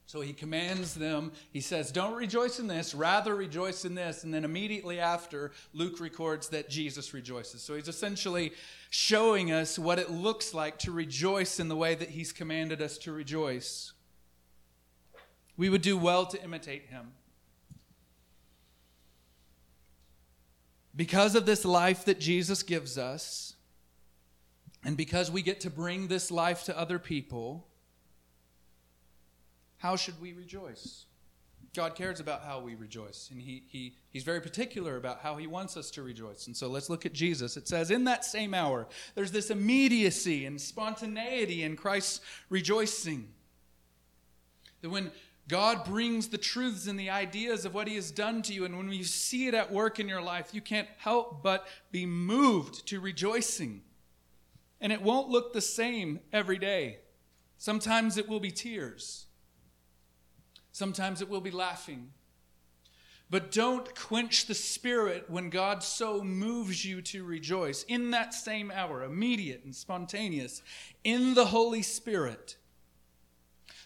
So 0.07 0.21
he 0.21 0.33
commands 0.33 0.95
them, 0.95 1.31
he 1.51 1.61
says, 1.61 1.91
Don't 1.91 2.15
rejoice 2.15 2.57
in 2.57 2.65
this, 2.65 2.95
rather 2.95 3.35
rejoice 3.35 3.85
in 3.85 3.93
this. 3.93 4.23
And 4.23 4.33
then 4.33 4.43
immediately 4.43 4.99
after, 4.99 5.51
Luke 5.75 5.99
records 5.99 6.49
that 6.49 6.71
Jesus 6.71 7.13
rejoices. 7.13 7.61
So 7.61 7.75
he's 7.75 7.87
essentially 7.87 8.53
showing 8.89 9.51
us 9.51 9.77
what 9.77 9.99
it 9.99 10.09
looks 10.09 10.55
like 10.55 10.79
to 10.79 10.91
rejoice 10.91 11.59
in 11.59 11.67
the 11.67 11.75
way 11.75 11.93
that 11.93 12.09
he's 12.09 12.31
commanded 12.31 12.81
us 12.81 12.97
to 12.97 13.11
rejoice. 13.11 13.93
We 15.59 15.69
would 15.69 15.81
do 15.81 15.97
well 15.97 16.25
to 16.25 16.41
imitate 16.41 16.85
him. 16.85 17.11
Because 20.95 21.35
of 21.35 21.45
this 21.45 21.65
life 21.65 22.05
that 22.05 22.17
Jesus 22.17 22.63
gives 22.63 22.97
us, 22.97 23.55
and 24.85 24.95
because 24.95 25.29
we 25.29 25.41
get 25.41 25.59
to 25.59 25.69
bring 25.69 26.07
this 26.07 26.31
life 26.31 26.63
to 26.63 26.79
other 26.79 26.97
people, 26.97 27.67
how 29.79 29.97
should 29.97 30.21
we 30.21 30.31
rejoice? 30.31 31.07
God 31.75 31.93
cares 31.93 32.21
about 32.21 32.43
how 32.43 32.61
we 32.61 32.75
rejoice, 32.75 33.27
and 33.29 33.41
he, 33.41 33.63
he, 33.67 33.95
He's 34.11 34.23
very 34.23 34.39
particular 34.39 34.95
about 34.95 35.19
how 35.19 35.35
He 35.35 35.45
wants 35.45 35.75
us 35.75 35.91
to 35.91 36.03
rejoice. 36.03 36.47
And 36.47 36.55
so 36.55 36.69
let's 36.69 36.89
look 36.89 37.05
at 37.05 37.11
Jesus. 37.11 37.57
It 37.57 37.67
says, 37.67 37.91
In 37.91 38.05
that 38.05 38.23
same 38.23 38.53
hour, 38.53 38.87
there's 39.13 39.33
this 39.33 39.51
immediacy 39.51 40.45
and 40.45 40.59
spontaneity 40.59 41.63
in 41.63 41.75
Christ's 41.75 42.21
rejoicing. 42.49 43.27
That 44.81 44.89
when 44.89 45.11
God 45.49 45.83
brings 45.83 46.27
the 46.27 46.37
truths 46.37 46.87
and 46.87 46.97
the 46.97 47.09
ideas 47.09 47.65
of 47.65 47.73
what 47.73 47.87
He 47.87 47.95
has 47.95 48.11
done 48.11 48.43
to 48.43 48.53
you. 48.53 48.65
And 48.65 48.77
when 48.77 48.91
you 48.93 49.03
see 49.03 49.47
it 49.47 49.55
at 49.55 49.71
work 49.71 49.99
in 49.99 50.07
your 50.07 50.21
life, 50.21 50.53
you 50.53 50.61
can't 50.61 50.87
help 50.97 51.41
but 51.41 51.67
be 51.91 52.05
moved 52.05 52.87
to 52.87 52.99
rejoicing. 52.99 53.81
And 54.79 54.93
it 54.93 55.01
won't 55.01 55.27
look 55.27 55.51
the 55.51 55.59
same 55.59 56.19
every 56.31 56.59
day. 56.59 56.99
Sometimes 57.57 58.15
it 58.15 58.29
will 58.29 58.39
be 58.39 58.51
tears, 58.51 59.25
sometimes 60.71 61.21
it 61.21 61.27
will 61.27 61.41
be 61.41 61.51
laughing. 61.51 62.11
But 63.31 63.51
don't 63.51 63.93
quench 63.93 64.47
the 64.47 64.55
spirit 64.55 65.29
when 65.29 65.51
God 65.51 65.83
so 65.83 66.23
moves 66.23 66.83
you 66.83 66.99
to 67.03 67.23
rejoice. 67.23 67.83
In 67.83 68.09
that 68.09 68.33
same 68.33 68.71
hour, 68.71 69.03
immediate 69.03 69.63
and 69.63 69.75
spontaneous, 69.75 70.63
in 71.03 71.35
the 71.35 71.45
Holy 71.45 71.83
Spirit 71.83 72.55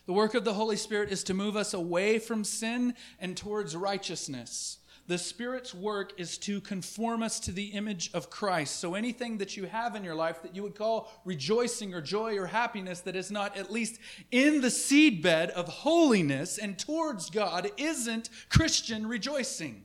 the 0.05 0.13
work 0.13 0.33
of 0.33 0.43
the 0.43 0.53
Holy 0.53 0.75
Spirit 0.75 1.11
is 1.11 1.23
to 1.25 1.33
move 1.33 1.55
us 1.55 1.73
away 1.73 2.19
from 2.19 2.43
sin 2.43 2.93
and 3.19 3.37
towards 3.37 3.75
righteousness. 3.75 4.79
The 5.05 5.17
Spirit's 5.17 5.73
work 5.73 6.13
is 6.17 6.37
to 6.39 6.61
conform 6.61 7.23
us 7.23 7.39
to 7.41 7.51
the 7.51 7.67
image 7.67 8.09
of 8.13 8.29
Christ. 8.29 8.79
So 8.79 8.95
anything 8.95 9.37
that 9.39 9.57
you 9.57 9.65
have 9.65 9.95
in 9.95 10.03
your 10.03 10.15
life 10.15 10.41
that 10.43 10.55
you 10.55 10.63
would 10.63 10.75
call 10.75 11.11
rejoicing 11.25 11.93
or 11.93 12.01
joy 12.01 12.37
or 12.37 12.47
happiness 12.47 13.01
that 13.01 13.15
is 13.15 13.29
not 13.29 13.57
at 13.57 13.71
least 13.71 13.99
in 14.31 14.61
the 14.61 14.69
seedbed 14.69 15.49
of 15.49 15.67
holiness 15.67 16.57
and 16.57 16.79
towards 16.79 17.29
God 17.29 17.69
isn't 17.77 18.29
Christian 18.49 19.05
rejoicing. 19.07 19.83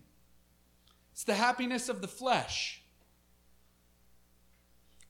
It's 1.13 1.25
the 1.25 1.35
happiness 1.35 1.89
of 1.89 2.01
the 2.01 2.07
flesh. 2.07 2.81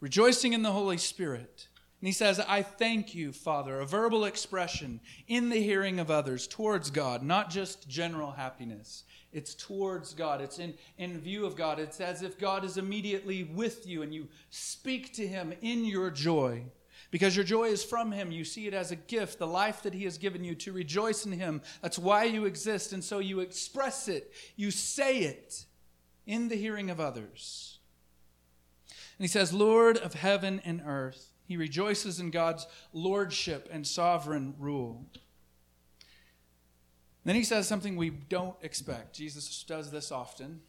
Rejoicing 0.01 0.55
in 0.55 0.63
the 0.63 0.73
Holy 0.73 0.97
Spirit 0.97 1.69
and 2.01 2.07
he 2.07 2.13
says, 2.13 2.39
I 2.39 2.63
thank 2.63 3.13
you, 3.15 3.33
Father, 3.33 3.81
a 3.81 3.87
verbal 3.87 4.25
expression 4.25 5.01
in 5.27 5.49
the 5.49 5.61
hearing 5.61 5.99
of 5.99 6.13
others 6.13 6.47
towards 6.47 6.91
God, 6.91 7.25
not 7.25 7.51
just 7.51 7.89
general 7.89 8.31
happiness. 8.31 9.03
It's 9.33 9.55
towards 9.55 10.15
God. 10.15 10.41
It's 10.41 10.61
in, 10.61 10.75
in 10.97 11.21
view 11.21 11.45
of 11.45 11.57
God. 11.57 11.81
It's 11.81 12.01
as 12.01 12.23
if 12.23 12.39
God 12.39 12.65
is 12.65 12.77
immediately 12.77 13.43
with 13.43 13.85
you 13.85 14.03
and 14.03 14.15
you 14.15 14.29
speak 14.51 15.13
to 15.15 15.27
him 15.27 15.53
in 15.61 15.85
your 15.85 16.11
joy. 16.11 16.63
Because 17.11 17.35
your 17.35 17.45
joy 17.45 17.65
is 17.65 17.83
from 17.83 18.13
him. 18.13 18.31
You 18.31 18.45
see 18.45 18.69
it 18.69 18.75
as 18.75 18.93
a 18.93 18.97
gift, 18.97 19.39
the 19.39 19.47
life 19.47 19.83
that 19.83 19.95
he 19.95 20.05
has 20.05 20.19
given 20.19 20.45
you 20.45 20.55
to 20.57 20.73
rejoice 20.73 21.27
in 21.27 21.33
him. 21.33 21.63
That's 21.83 21.99
why 21.99 22.25
you 22.25 22.45
exist. 22.45 22.93
And 22.93 23.03
so 23.03 23.19
you 23.19 23.41
express 23.41 24.09
it, 24.09 24.33
you 24.57 24.71
say 24.71 25.21
it 25.21 25.65
in 26.27 26.49
the 26.49 26.57
hearing 26.57 26.91
of 26.91 27.01
others. 27.01 27.79
And 29.19 29.25
he 29.25 29.29
says, 29.29 29.53
Lord 29.53 29.97
of 29.97 30.15
heaven 30.15 30.61
and 30.65 30.81
earth. 30.87 31.33
He 31.49 31.57
rejoices 31.57 32.21
in 32.21 32.31
God's 32.31 32.67
lordship 32.93 33.71
and 33.73 33.87
sovereign 33.87 34.55
rule. 34.59 35.07
Then 37.25 37.35
he 37.35 37.43
says 37.43 37.67
something 37.67 37.97
we 37.97 38.11
don't 38.11 38.57
expect. 38.63 39.15
Jesus 39.17 39.65
does 39.65 39.91
this 39.91 40.13
often. 40.13 40.61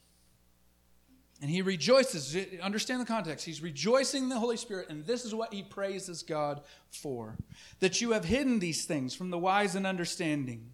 And 1.41 1.51
he 1.51 1.61
rejoices. 1.61 2.35
Understand 2.61 3.01
the 3.01 3.05
context. 3.05 3.45
He's 3.45 3.61
rejoicing 3.61 4.23
in 4.23 4.29
the 4.29 4.39
Holy 4.39 4.57
Spirit, 4.57 4.89
and 4.89 5.05
this 5.05 5.25
is 5.25 5.35
what 5.35 5.53
he 5.53 5.63
praises 5.63 6.23
God 6.23 6.61
for 6.91 7.37
that 7.81 8.01
you 8.01 8.11
have 8.11 8.25
hidden 8.25 8.59
these 8.59 8.85
things 8.85 9.13
from 9.13 9.29
the 9.29 9.37
wise 9.37 9.75
and 9.75 9.85
understanding. 9.85 10.71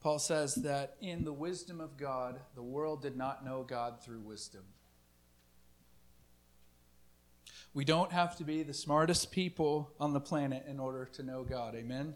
Paul 0.00 0.18
says 0.18 0.56
that 0.56 0.96
in 1.00 1.24
the 1.24 1.32
wisdom 1.32 1.80
of 1.80 1.96
God, 1.96 2.40
the 2.54 2.62
world 2.62 3.02
did 3.02 3.16
not 3.16 3.44
know 3.44 3.62
God 3.62 4.02
through 4.02 4.20
wisdom. 4.20 4.62
We 7.74 7.84
don't 7.84 8.12
have 8.12 8.36
to 8.36 8.44
be 8.44 8.62
the 8.62 8.74
smartest 8.74 9.30
people 9.30 9.92
on 9.98 10.12
the 10.12 10.20
planet 10.20 10.66
in 10.68 10.78
order 10.78 11.06
to 11.14 11.22
know 11.22 11.42
God. 11.42 11.74
Amen? 11.74 12.14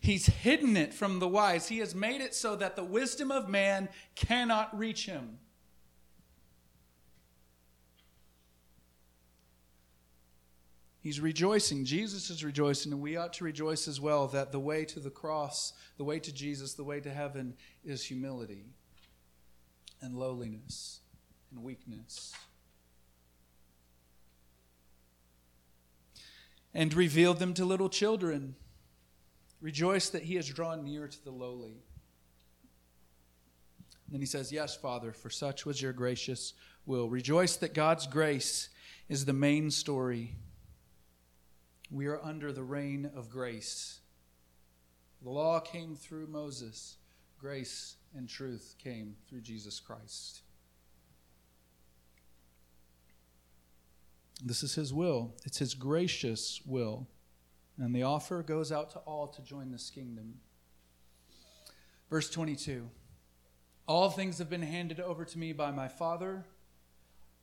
He's 0.00 0.26
hidden 0.26 0.76
it 0.76 0.94
from 0.94 1.18
the 1.18 1.28
wise. 1.28 1.68
He 1.68 1.78
has 1.78 1.94
made 1.94 2.22
it 2.22 2.34
so 2.34 2.56
that 2.56 2.76
the 2.76 2.84
wisdom 2.84 3.30
of 3.30 3.48
man 3.48 3.90
cannot 4.14 4.76
reach 4.76 5.04
him. 5.04 5.38
He's 11.00 11.20
rejoicing. 11.20 11.84
Jesus 11.84 12.30
is 12.30 12.42
rejoicing, 12.42 12.92
and 12.92 13.02
we 13.02 13.16
ought 13.16 13.34
to 13.34 13.44
rejoice 13.44 13.86
as 13.86 14.00
well 14.00 14.28
that 14.28 14.50
the 14.50 14.60
way 14.60 14.84
to 14.86 15.00
the 15.00 15.10
cross, 15.10 15.74
the 15.96 16.04
way 16.04 16.18
to 16.18 16.32
Jesus, 16.32 16.74
the 16.74 16.84
way 16.84 17.00
to 17.00 17.10
heaven 17.10 17.54
is 17.84 18.04
humility 18.04 18.64
and 20.00 20.14
lowliness 20.14 21.00
and 21.50 21.62
weakness. 21.62 22.34
And 26.74 26.94
revealed 26.94 27.38
them 27.38 27.54
to 27.54 27.64
little 27.64 27.88
children. 27.88 28.54
Rejoice 29.60 30.10
that 30.10 30.22
he 30.22 30.36
has 30.36 30.48
drawn 30.48 30.84
near 30.84 31.08
to 31.08 31.24
the 31.24 31.30
lowly. 31.30 31.82
Then 34.10 34.20
he 34.20 34.26
says, 34.26 34.52
Yes, 34.52 34.76
Father, 34.76 35.12
for 35.12 35.30
such 35.30 35.66
was 35.66 35.82
your 35.82 35.92
gracious 35.92 36.54
will. 36.86 37.08
Rejoice 37.08 37.56
that 37.56 37.74
God's 37.74 38.06
grace 38.06 38.68
is 39.08 39.24
the 39.24 39.32
main 39.32 39.70
story. 39.70 40.34
We 41.90 42.06
are 42.06 42.22
under 42.22 42.52
the 42.52 42.62
reign 42.62 43.10
of 43.14 43.30
grace. 43.30 44.00
The 45.22 45.30
law 45.30 45.58
came 45.60 45.96
through 45.96 46.28
Moses, 46.28 46.96
grace 47.38 47.96
and 48.14 48.28
truth 48.28 48.76
came 48.78 49.16
through 49.28 49.40
Jesus 49.40 49.80
Christ. 49.80 50.42
This 54.44 54.62
is 54.62 54.74
his 54.74 54.92
will, 54.92 55.34
it's 55.44 55.58
his 55.58 55.74
gracious 55.74 56.60
will. 56.64 57.08
And 57.76 57.94
the 57.94 58.02
offer 58.02 58.42
goes 58.42 58.72
out 58.72 58.90
to 58.90 58.98
all 59.00 59.28
to 59.28 59.42
join 59.42 59.70
this 59.70 59.88
kingdom. 59.90 60.34
Verse 62.10 62.28
22 62.30 62.88
All 63.86 64.10
things 64.10 64.38
have 64.38 64.50
been 64.50 64.62
handed 64.62 65.00
over 65.00 65.24
to 65.24 65.38
me 65.38 65.52
by 65.52 65.70
my 65.70 65.88
Father. 65.88 66.44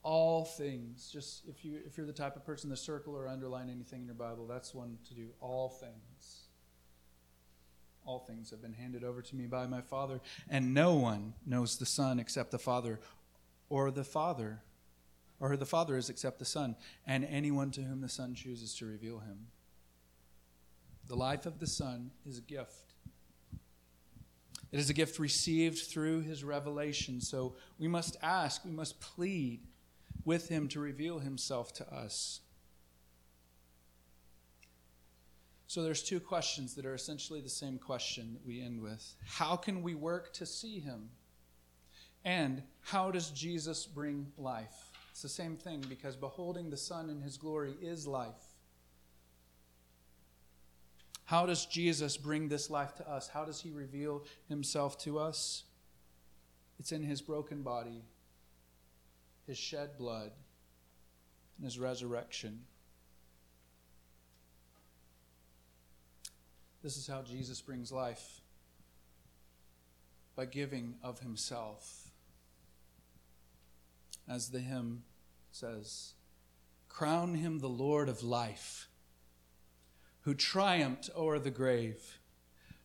All 0.04 0.46
things. 0.46 1.10
Just 1.12 1.48
if 1.48 1.66
you 1.66 1.80
if 1.86 1.98
you're 1.98 2.06
the 2.06 2.14
type 2.14 2.36
of 2.36 2.46
person 2.46 2.70
to 2.70 2.78
circle 2.78 3.16
or 3.16 3.28
underline 3.28 3.70
anything 3.70 4.02
in 4.02 4.06
your 4.06 4.16
Bible, 4.16 4.46
that's 4.46 4.74
one 4.74 4.98
to 5.08 5.14
do. 5.14 5.30
All 5.40 5.70
things. 5.70 6.42
All 8.06 8.20
things 8.20 8.52
have 8.52 8.62
been 8.62 8.74
handed 8.74 9.04
over 9.04 9.24
to 9.24 9.36
me 9.36 9.48
by 9.48 9.66
my 9.66 9.82
Father, 9.82 10.22
and 10.48 10.76
no 10.76 10.94
one 10.94 11.34
knows 11.44 11.78
the 11.78 11.88
Son 11.88 12.20
except 12.20 12.52
the 12.52 12.60
Father, 12.60 13.00
or 13.68 13.90
the 13.90 14.04
Father, 14.04 14.62
or 15.40 15.50
who 15.50 15.58
the 15.58 15.66
Father 15.66 15.98
is 15.98 16.10
except 16.10 16.40
the 16.40 16.46
Son, 16.46 16.76
and 17.06 17.26
anyone 17.26 17.72
to 17.72 17.82
whom 17.82 18.02
the 18.02 18.10
Son 18.10 18.36
chooses 18.36 18.74
to 18.76 18.86
reveal 18.86 19.20
him. 19.20 19.48
The 21.08 21.16
life 21.16 21.46
of 21.46 21.60
the 21.60 21.68
Son 21.68 22.12
is 22.26 22.38
a 22.38 22.42
gift. 22.42 22.94
It 24.72 24.80
is 24.80 24.90
a 24.90 24.94
gift 24.94 25.20
received 25.20 25.88
through 25.88 26.22
his 26.22 26.44
revelation. 26.44 27.22
So 27.22 27.56
we 27.78 27.88
must 27.88 28.18
ask, 28.22 28.66
we 28.66 28.72
must 28.72 29.00
plead 29.00 29.62
with 30.26 30.50
him 30.50 30.68
to 30.70 30.80
reveal 30.80 31.20
himself 31.20 31.74
to 31.76 31.94
us. 31.94 32.42
So 35.68 35.84
there's 35.84 36.04
two 36.04 36.20
questions 36.20 36.76
that 36.76 36.86
are 36.86 36.94
essentially 36.94 37.42
the 37.42 37.50
same 37.50 37.78
question 37.78 38.34
that 38.34 38.46
we 38.46 38.62
end 38.62 38.82
with. 38.82 39.16
How 39.26 39.56
can 39.56 39.82
we 39.82 39.94
work 39.94 40.34
to 40.34 40.46
see 40.46 40.80
him? 40.80 41.10
And 42.24 42.64
how 42.82 43.12
does 43.12 43.30
Jesus 43.30 43.86
bring 43.86 44.32
life? 44.38 44.85
It's 45.16 45.22
the 45.22 45.30
same 45.30 45.56
thing 45.56 45.82
because 45.88 46.18
beholding 46.18 46.70
the 46.70 46.76
Son 46.76 47.10
in 47.10 47.22
his 47.22 47.38
glory 47.38 47.74
is 47.82 48.06
life. 48.06 48.58
How 51.24 51.46
does 51.46 51.66
Jesus 51.66 52.18
bring 52.18 52.50
this 52.50 52.70
life 52.70 52.96
to 52.96 53.10
us? 53.10 53.30
How 53.30 53.46
does 53.46 53.62
he 53.62 53.72
reveal 53.72 54.26
himself 54.50 54.98
to 55.04 55.18
us? 55.18 55.64
It's 56.80 56.92
in 56.92 57.02
his 57.02 57.22
broken 57.22 57.62
body, 57.62 58.04
his 59.48 59.58
shed 59.58 59.98
blood, 59.98 60.32
and 61.56 61.64
his 61.64 61.80
resurrection. 61.80 62.60
This 66.84 66.98
is 66.98 67.08
how 67.08 67.22
Jesus 67.22 67.62
brings 67.62 67.90
life 67.90 68.42
by 70.36 70.44
giving 70.44 70.96
of 71.02 71.20
himself. 71.22 72.05
As 74.28 74.50
the 74.50 74.60
hymn 74.60 75.04
says, 75.52 76.14
Crown 76.90 77.36
him 77.36 77.60
the 77.60 77.70
Lord 77.70 78.10
of 78.10 78.24
life, 78.24 78.88
who 80.22 80.34
triumphed 80.34 81.10
o'er 81.16 81.40
the 81.40 81.52
grave, 81.52 82.20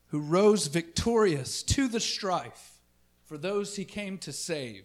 who 0.09 0.21
rose 0.21 0.67
victorious 0.67 1.63
to 1.63 1.89
the 1.89 2.01
strife 2.01 2.79
for 3.25 3.39
those 3.39 3.77
he 3.77 3.85
came 3.85 4.19
to 4.19 4.33
save. 4.33 4.85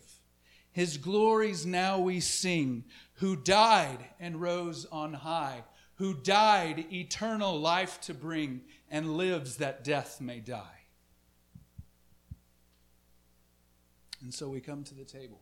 His 0.71 0.97
glories 0.97 1.65
now 1.65 1.99
we 1.99 2.19
sing, 2.19 2.83
who 3.15 3.35
died 3.35 4.05
and 4.19 4.39
rose 4.39 4.85
on 4.91 5.13
high 5.13 5.63
who 5.95 6.13
died 6.13 6.85
eternal 6.91 7.59
life 7.59 7.99
to 8.01 8.13
bring 8.13 8.61
and 8.89 9.17
lives 9.17 9.57
that 9.57 9.83
death 9.83 10.19
may 10.21 10.39
die. 10.39 10.61
And 14.21 14.33
so 14.33 14.49
we 14.49 14.59
come 14.59 14.83
to 14.83 14.93
the 14.93 15.05
table. 15.05 15.39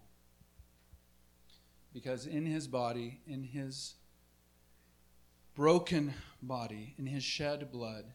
Because 1.94 2.26
in 2.26 2.46
his 2.46 2.68
body, 2.68 3.22
in 3.28 3.44
his 3.44 3.94
broken 5.56 6.14
body, 6.42 6.96
in 6.98 7.06
his 7.06 7.24
shed 7.24 7.72
blood, 7.72 8.06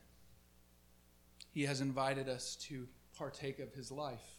he 1.50 1.64
has 1.64 1.80
invited 1.80 2.28
us 2.28 2.56
to 2.56 2.88
partake 3.16 3.58
of 3.58 3.72
his 3.72 3.90
life. 3.90 4.38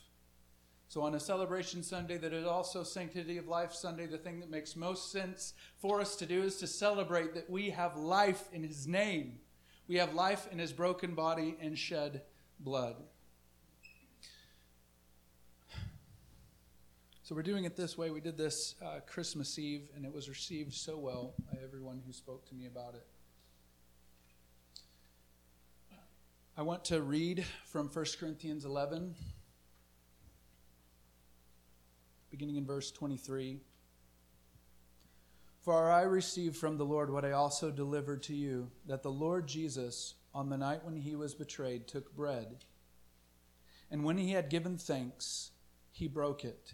So, 0.89 1.03
on 1.03 1.13
a 1.13 1.19
celebration 1.19 1.83
Sunday 1.83 2.17
that 2.17 2.33
is 2.33 2.47
also 2.47 2.81
Sanctity 2.81 3.37
of 3.37 3.47
Life 3.47 3.73
Sunday, 3.73 4.07
the 4.07 4.17
thing 4.17 4.39
that 4.39 4.49
makes 4.49 4.75
most 4.75 5.11
sense 5.11 5.53
for 5.77 6.01
us 6.01 6.15
to 6.15 6.25
do 6.25 6.41
is 6.41 6.55
to 6.57 6.67
celebrate 6.67 7.35
that 7.35 7.47
we 7.47 7.69
have 7.69 7.95
life 7.95 8.49
in 8.51 8.63
His 8.63 8.87
name. 8.87 9.37
We 9.87 9.97
have 9.97 10.15
life 10.15 10.47
in 10.51 10.57
His 10.57 10.73
broken 10.73 11.13
body 11.13 11.55
and 11.61 11.77
shed 11.77 12.23
blood. 12.59 12.95
So, 17.29 17.35
we're 17.35 17.43
doing 17.43 17.65
it 17.65 17.75
this 17.75 17.95
way. 17.95 18.09
We 18.09 18.21
did 18.21 18.39
this 18.39 18.73
uh, 18.83 19.01
Christmas 19.05 19.59
Eve, 19.59 19.87
and 19.95 20.03
it 20.03 20.11
was 20.11 20.27
received 20.27 20.73
so 20.73 20.97
well 20.97 21.35
by 21.45 21.59
everyone 21.63 22.01
who 22.03 22.11
spoke 22.11 22.43
to 22.49 22.55
me 22.55 22.65
about 22.65 22.95
it. 22.95 23.05
I 26.57 26.63
want 26.63 26.83
to 26.85 27.03
read 27.03 27.45
from 27.65 27.87
1 27.87 28.05
Corinthians 28.19 28.65
11 28.65 29.13
beginning 32.31 32.55
in 32.55 32.65
verse 32.65 32.89
23. 32.89 33.59
For 35.61 35.91
I 35.91 36.01
received 36.01 36.57
from 36.57 36.79
the 36.79 36.85
Lord 36.85 37.11
what 37.11 37.25
I 37.25 37.33
also 37.33 37.69
delivered 37.69 38.23
to 38.23 38.33
you 38.33 38.71
that 38.87 39.03
the 39.03 39.11
Lord 39.11 39.47
Jesus, 39.47 40.15
on 40.33 40.49
the 40.49 40.57
night 40.57 40.83
when 40.83 40.95
he 40.95 41.15
was 41.15 41.35
betrayed, 41.35 41.87
took 41.87 42.15
bread. 42.15 42.65
And 43.91 44.03
when 44.03 44.17
he 44.17 44.31
had 44.31 44.49
given 44.49 44.79
thanks, 44.79 45.51
he 45.91 46.07
broke 46.07 46.43
it 46.43 46.73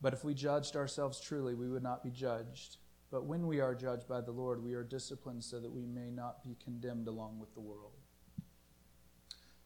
But 0.00 0.12
if 0.12 0.24
we 0.24 0.34
judged 0.34 0.76
ourselves 0.76 1.20
truly, 1.20 1.54
we 1.54 1.68
would 1.68 1.82
not 1.82 2.02
be 2.02 2.10
judged. 2.10 2.78
But 3.10 3.24
when 3.24 3.46
we 3.46 3.60
are 3.60 3.74
judged 3.74 4.08
by 4.08 4.20
the 4.20 4.30
Lord, 4.30 4.62
we 4.62 4.74
are 4.74 4.84
disciplined 4.84 5.44
so 5.44 5.60
that 5.60 5.70
we 5.70 5.84
may 5.84 6.10
not 6.10 6.42
be 6.44 6.56
condemned 6.62 7.08
along 7.08 7.38
with 7.38 7.52
the 7.54 7.60
world. 7.60 7.92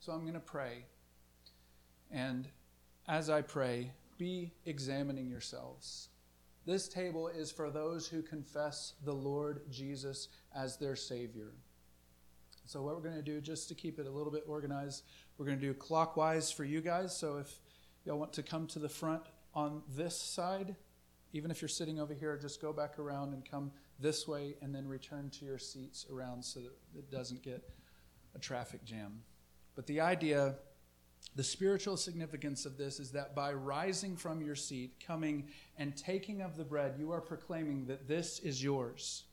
So 0.01 0.13
I'm 0.13 0.23
going 0.23 0.35
to 0.35 0.41
pray. 0.41 0.87
And 2.11 2.49
as 3.07 3.29
I 3.29 3.43
pray, 3.43 3.93
be 4.19 4.53
examining 4.65 5.29
yourselves. 5.29 6.09
This 6.67 6.89
table 6.89 7.29
is 7.29 7.53
for 7.53 7.71
those 7.71 8.09
who 8.09 8.23
confess 8.23 8.95
the 9.05 9.13
Lord 9.13 9.61
Jesus 9.71 10.29
as 10.57 10.79
their 10.79 10.97
Savior. 10.97 11.53
So, 12.67 12.81
what 12.81 12.95
we're 12.95 13.03
going 13.03 13.17
to 13.17 13.23
do, 13.23 13.43
just 13.43 13.69
to 13.69 13.75
keep 13.75 13.99
it 13.99 14.07
a 14.07 14.11
little 14.11 14.33
bit 14.33 14.45
organized, 14.49 15.05
we're 15.37 15.45
going 15.45 15.61
to 15.61 15.67
do 15.67 15.75
clockwise 15.75 16.51
for 16.51 16.65
you 16.65 16.81
guys. 16.81 17.15
So, 17.15 17.37
if 17.37 17.61
y'all 18.07 18.19
want 18.19 18.33
to 18.35 18.43
come 18.43 18.67
to 18.69 18.79
the 18.79 18.89
front 18.89 19.23
on 19.55 19.83
this 19.97 20.17
side, 20.17 20.77
even 21.33 21.51
if 21.51 21.61
you're 21.61 21.69
sitting 21.69 22.01
over 22.01 22.15
here, 22.15 22.37
just 22.37 22.61
go 22.61 22.73
back 22.73 22.99
around 22.99 23.33
and 23.35 23.49
come 23.49 23.73
this 23.99 24.27
way 24.27 24.57
and 24.63 24.75
then 24.75 24.87
return 24.87 25.31
to 25.31 25.45
your 25.45 25.59
seats 25.59 26.07
around 26.13 26.45
so 26.45 26.61
that 26.61 26.73
it 26.97 27.11
doesn't 27.11 27.43
get 27.43 27.69
a 28.35 28.39
traffic 28.39 28.85
jam. 28.85 29.23
But 29.75 29.87
the 29.87 30.01
idea 30.01 30.57
the 31.37 31.43
spiritual 31.43 31.97
significance 31.97 32.65
of 32.65 32.77
this 32.77 33.01
is 33.01 33.11
that 33.13 33.35
by 33.35 33.53
rising 33.53 34.17
from 34.17 34.41
your 34.41 34.55
seat, 34.55 35.03
coming 35.05 35.49
and 35.77 35.97
taking 35.97 36.43
of 36.43 36.57
the 36.57 36.65
bread, 36.65 36.95
you 36.97 37.11
are 37.11 37.21
proclaiming 37.21 37.87
that 37.87 38.07
this 38.07 38.39
is 38.39 38.63
yours. 38.63 39.25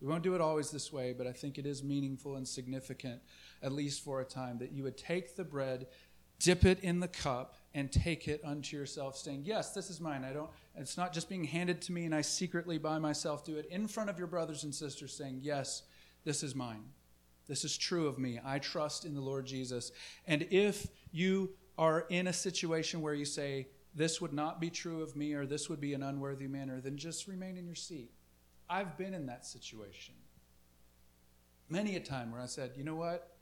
We 0.00 0.08
won't 0.08 0.24
do 0.24 0.34
it 0.34 0.40
always 0.40 0.70
this 0.70 0.92
way, 0.92 1.12
but 1.12 1.28
I 1.28 1.32
think 1.32 1.58
it 1.58 1.66
is 1.66 1.84
meaningful 1.84 2.34
and 2.34 2.46
significant, 2.46 3.20
at 3.62 3.70
least 3.70 4.02
for 4.02 4.20
a 4.20 4.24
time, 4.24 4.58
that 4.58 4.72
you 4.72 4.82
would 4.82 4.96
take 4.96 5.36
the 5.36 5.44
bread, 5.44 5.86
dip 6.40 6.64
it 6.64 6.80
in 6.80 6.98
the 6.98 7.06
cup, 7.06 7.54
and 7.74 7.90
take 7.90 8.28
it 8.28 8.40
unto 8.44 8.76
yourself, 8.76 9.16
saying, 9.16 9.42
Yes, 9.44 9.72
this 9.72 9.90
is 9.90 10.00
mine. 10.00 10.24
I 10.24 10.32
don't 10.32 10.50
it's 10.76 10.96
not 10.96 11.12
just 11.12 11.28
being 11.28 11.44
handed 11.44 11.82
to 11.82 11.92
me 11.92 12.04
and 12.04 12.14
I 12.14 12.22
secretly 12.22 12.78
by 12.78 12.98
myself 12.98 13.44
do 13.44 13.56
it 13.56 13.66
in 13.70 13.86
front 13.86 14.10
of 14.10 14.18
your 14.18 14.26
brothers 14.26 14.64
and 14.64 14.74
sisters, 14.74 15.12
saying, 15.14 15.40
Yes, 15.42 15.82
this 16.24 16.42
is 16.42 16.54
mine. 16.54 16.84
This 17.48 17.64
is 17.64 17.76
true 17.76 18.06
of 18.06 18.18
me. 18.18 18.40
I 18.44 18.58
trust 18.58 19.04
in 19.04 19.14
the 19.14 19.20
Lord 19.20 19.46
Jesus. 19.46 19.92
And 20.26 20.46
if 20.50 20.86
you 21.10 21.50
are 21.76 22.06
in 22.08 22.28
a 22.28 22.32
situation 22.32 23.00
where 23.00 23.14
you 23.14 23.24
say, 23.24 23.68
this 23.94 24.20
would 24.20 24.32
not 24.32 24.60
be 24.60 24.70
true 24.70 25.02
of 25.02 25.16
me 25.16 25.34
or 25.34 25.44
this 25.44 25.68
would 25.68 25.80
be 25.80 25.94
an 25.94 26.02
unworthy 26.02 26.46
manner, 26.46 26.80
then 26.80 26.96
just 26.96 27.26
remain 27.26 27.56
in 27.56 27.66
your 27.66 27.74
seat. 27.74 28.10
I've 28.70 28.96
been 28.96 29.12
in 29.12 29.26
that 29.26 29.44
situation. 29.44 30.14
Many 31.68 31.96
a 31.96 32.00
time 32.00 32.32
where 32.32 32.40
I 32.40 32.46
said, 32.46 32.72
you 32.76 32.84
know 32.84 32.94
what? 32.94 33.36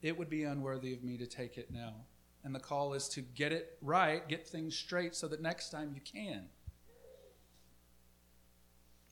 It 0.00 0.18
would 0.18 0.30
be 0.30 0.44
unworthy 0.44 0.94
of 0.94 1.02
me 1.02 1.18
to 1.18 1.26
take 1.26 1.58
it 1.58 1.70
now. 1.70 1.94
And 2.42 2.54
the 2.54 2.60
call 2.60 2.94
is 2.94 3.08
to 3.10 3.20
get 3.20 3.52
it 3.52 3.76
right, 3.82 4.26
get 4.28 4.46
things 4.46 4.76
straight 4.76 5.14
so 5.14 5.28
that 5.28 5.42
next 5.42 5.70
time 5.70 5.92
you 5.94 6.00
can. 6.00 6.44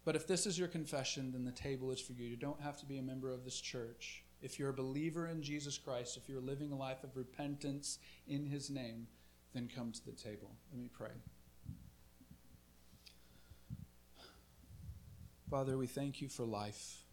But 0.04 0.16
if 0.16 0.26
this 0.26 0.46
is 0.46 0.58
your 0.58 0.68
confession, 0.68 1.32
then 1.32 1.44
the 1.44 1.52
table 1.52 1.90
is 1.90 2.00
for 2.00 2.14
you. 2.14 2.26
You 2.26 2.36
don't 2.36 2.62
have 2.62 2.78
to 2.78 2.86
be 2.86 2.96
a 2.96 3.02
member 3.02 3.30
of 3.30 3.44
this 3.44 3.60
church. 3.60 4.24
If 4.40 4.58
you're 4.58 4.70
a 4.70 4.74
believer 4.74 5.26
in 5.26 5.42
Jesus 5.42 5.76
Christ, 5.76 6.16
if 6.16 6.28
you're 6.28 6.40
living 6.40 6.72
a 6.72 6.76
life 6.76 7.04
of 7.04 7.16
repentance 7.16 7.98
in 8.26 8.46
his 8.46 8.70
name, 8.70 9.06
then 9.52 9.68
come 9.74 9.92
to 9.92 10.06
the 10.06 10.12
table. 10.12 10.50
Let 10.72 10.80
me 10.80 10.88
pray. 10.90 11.10
Father, 15.50 15.76
we 15.76 15.86
thank 15.86 16.20
you 16.20 16.28
for 16.28 16.44
life, 16.44 17.04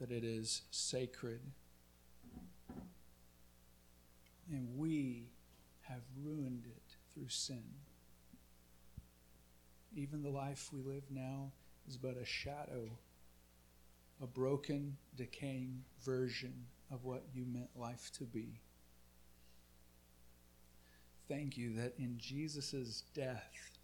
that 0.00 0.10
it 0.10 0.24
is 0.24 0.62
sacred. 0.70 1.40
And 4.50 4.76
we 4.76 5.30
have 5.82 6.02
ruined 6.22 6.64
it 6.66 6.96
through 7.12 7.28
sin. 7.28 7.64
Even 9.94 10.22
the 10.22 10.30
life 10.30 10.70
we 10.72 10.82
live 10.82 11.04
now 11.10 11.52
is 11.88 11.96
but 11.96 12.16
a 12.16 12.24
shadow, 12.24 12.90
a 14.22 14.26
broken, 14.26 14.96
decaying 15.16 15.82
version 16.04 16.66
of 16.90 17.04
what 17.04 17.24
you 17.34 17.44
meant 17.44 17.70
life 17.74 18.10
to 18.18 18.24
be. 18.24 18.60
Thank 21.28 21.56
you 21.56 21.74
that 21.74 21.94
in 21.98 22.18
Jesus' 22.18 23.02
death, 23.14 23.78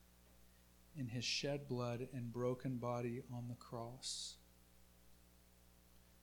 in 0.97 1.09
his 1.09 1.25
shed 1.25 1.67
blood 1.67 2.07
and 2.13 2.33
broken 2.33 2.77
body 2.77 3.23
on 3.33 3.49
the 3.49 3.57
cross, 3.57 4.35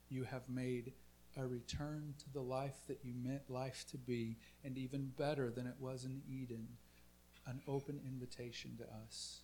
you 0.10 0.24
have 0.24 0.48
made 0.48 0.94
a 1.38 1.46
return 1.46 2.14
to 2.20 2.34
the 2.34 2.42
life 2.42 2.82
that 2.88 3.00
you 3.04 3.14
meant 3.16 3.50
life 3.50 3.86
to 3.92 3.98
be, 3.98 4.38
and 4.64 4.78
even 4.78 5.12
better 5.18 5.50
than 5.50 5.68
it 5.68 5.76
was 5.80 6.06
in 6.06 6.22
Eden, 6.30 6.68
an 7.46 7.62
open 7.68 8.00
invitation 8.06 8.78
to 8.78 8.84
us. 9.06 9.42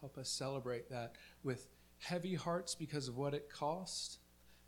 Help 0.00 0.16
us 0.16 0.30
celebrate 0.30 0.88
that 0.90 1.16
with 1.42 1.68
heavy 1.98 2.34
hearts 2.34 2.74
because 2.74 3.08
of 3.08 3.16
what 3.16 3.34
it 3.34 3.50
cost, 3.50 4.18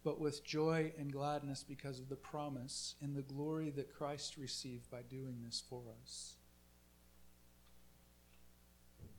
but 0.05 0.21
with 0.21 0.45
joy 0.45 0.93
and 0.99 1.13
gladness 1.13 1.65
because 1.67 1.99
of 1.99 2.09
the 2.09 2.17
promise 2.17 2.97
and 3.01 3.17
the 3.17 3.23
glory 3.23 3.71
that 3.71 3.95
Christ 3.95 4.37
received 4.37 4.91
by 4.91 5.03
doing 5.03 5.39
this 5.45 5.63
for 5.69 5.83
us. 6.03 6.35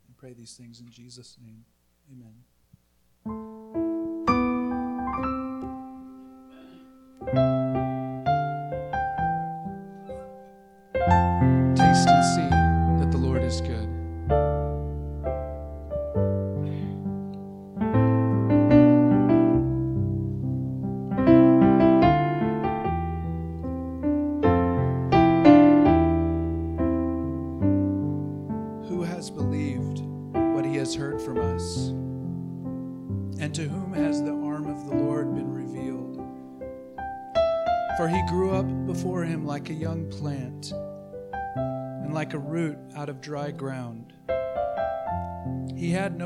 And 0.08 0.16
pray 0.18 0.34
these 0.34 0.54
things 0.54 0.80
in 0.80 0.90
Jesus' 0.90 1.38
name. 1.42 1.66
Amen. 2.12 2.53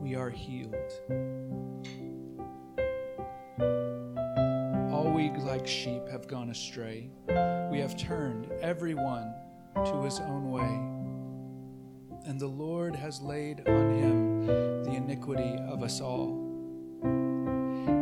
we 0.00 0.14
are 0.14 0.30
healed. 0.30 0.74
All 4.92 5.12
we 5.14 5.30
like 5.30 5.66
sheep 5.66 6.08
have 6.08 6.26
gone 6.26 6.50
astray. 6.50 7.10
We 7.70 7.78
have 7.80 7.96
turned 7.96 8.50
every 8.62 8.94
one 8.94 9.34
to 9.76 10.02
his 10.02 10.18
own 10.20 10.50
way. 10.50 10.90
And 12.28 12.40
the 12.40 12.46
Lord 12.46 12.96
has 12.96 13.20
laid 13.20 13.68
on 13.68 13.98
him 13.98 14.46
the 14.84 14.94
iniquity 14.94 15.56
of 15.68 15.82
us 15.82 16.00
all. 16.00 16.38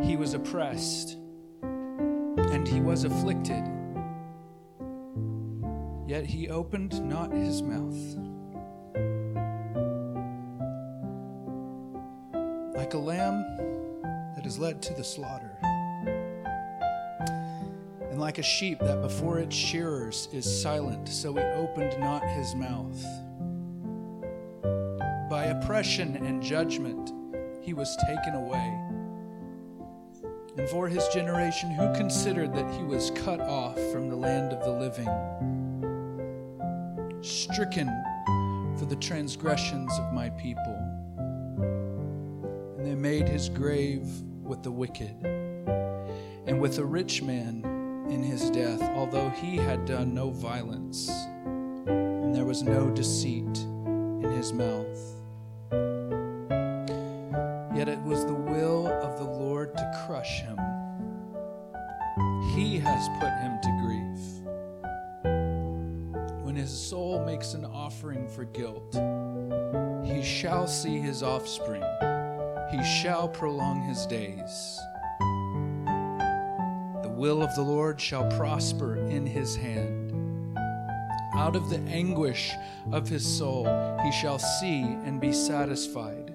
He 0.02 0.16
was 0.16 0.34
oppressed 0.34 1.16
and 1.62 2.66
he 2.66 2.80
was 2.80 3.04
afflicted, 3.04 3.64
yet 6.06 6.24
he 6.24 6.48
opened 6.48 7.02
not 7.04 7.32
his 7.32 7.62
mouth. 7.62 8.27
Like 12.88 12.94
a 12.94 12.98
lamb 13.00 13.44
that 14.34 14.46
is 14.46 14.58
led 14.58 14.80
to 14.84 14.94
the 14.94 15.04
slaughter, 15.04 15.58
and 18.00 18.18
like 18.18 18.38
a 18.38 18.42
sheep 18.42 18.78
that 18.78 19.02
before 19.02 19.40
its 19.40 19.54
shearers 19.54 20.26
is 20.32 20.62
silent, 20.62 21.06
so 21.06 21.34
he 21.34 21.42
opened 21.42 22.00
not 22.00 22.26
his 22.30 22.54
mouth. 22.54 22.98
By 25.28 25.54
oppression 25.54 26.16
and 26.16 26.42
judgment 26.42 27.12
he 27.60 27.74
was 27.74 27.94
taken 28.06 28.32
away. 28.32 28.80
And 30.56 30.66
for 30.70 30.88
his 30.88 31.06
generation, 31.08 31.70
who 31.70 31.92
considered 31.92 32.54
that 32.54 32.74
he 32.74 32.84
was 32.84 33.10
cut 33.10 33.42
off 33.42 33.78
from 33.92 34.08
the 34.08 34.16
land 34.16 34.54
of 34.54 34.64
the 34.64 34.72
living, 34.72 35.10
stricken 37.22 37.88
for 38.78 38.86
the 38.86 38.96
transgressions 38.96 39.92
of 39.98 40.14
my 40.14 40.30
people? 40.30 40.87
Made 42.98 43.28
his 43.28 43.48
grave 43.48 44.06
with 44.42 44.64
the 44.64 44.72
wicked 44.72 45.14
and 46.46 46.60
with 46.60 46.78
a 46.78 46.84
rich 46.84 47.22
man 47.22 47.62
in 48.10 48.24
his 48.24 48.50
death, 48.50 48.82
although 48.96 49.30
he 49.30 49.56
had 49.56 49.86
done 49.86 50.12
no 50.14 50.30
violence, 50.30 51.08
and 51.86 52.34
there 52.34 52.44
was 52.44 52.64
no 52.64 52.90
deceit 52.90 53.56
in 53.56 54.32
his 54.36 54.52
mouth. 54.52 54.98
Yet 57.76 57.88
it 57.88 58.00
was 58.00 58.26
the 58.26 58.34
will 58.34 58.88
of 58.88 59.16
the 59.18 59.24
Lord 59.24 59.76
to 59.76 60.04
crush 60.04 60.40
him. 60.40 60.58
He 62.56 62.80
has 62.80 63.08
put 63.20 63.30
him 63.38 63.60
to 63.62 63.70
grief. 63.86 64.20
When 66.44 66.56
his 66.56 66.76
soul 66.76 67.24
makes 67.24 67.54
an 67.54 67.64
offering 67.64 68.26
for 68.26 68.44
guilt, 68.44 68.92
he 70.04 70.20
shall 70.20 70.66
see 70.66 70.98
his 70.98 71.22
offspring, 71.22 71.84
he 72.70 72.84
shall 72.84 73.28
prolong 73.28 73.82
his 73.82 74.06
days. 74.06 74.80
The 77.02 77.14
will 77.14 77.42
of 77.42 77.54
the 77.54 77.62
Lord 77.62 78.00
shall 78.00 78.30
prosper 78.36 78.96
in 78.96 79.26
his 79.26 79.56
hand. 79.56 80.12
Out 81.34 81.56
of 81.56 81.70
the 81.70 81.80
anguish 81.88 82.52
of 82.92 83.08
his 83.08 83.24
soul 83.24 83.64
he 84.02 84.12
shall 84.12 84.38
see 84.38 84.82
and 84.82 85.20
be 85.20 85.32
satisfied. 85.32 86.34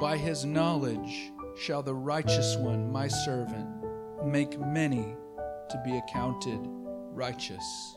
By 0.00 0.16
his 0.16 0.44
knowledge 0.44 1.32
shall 1.56 1.82
the 1.82 1.94
righteous 1.94 2.56
one, 2.56 2.90
my 2.90 3.08
servant, 3.08 3.68
make 4.24 4.58
many 4.58 5.14
to 5.70 5.82
be 5.84 5.96
accounted 5.98 6.58
righteous. 7.12 7.96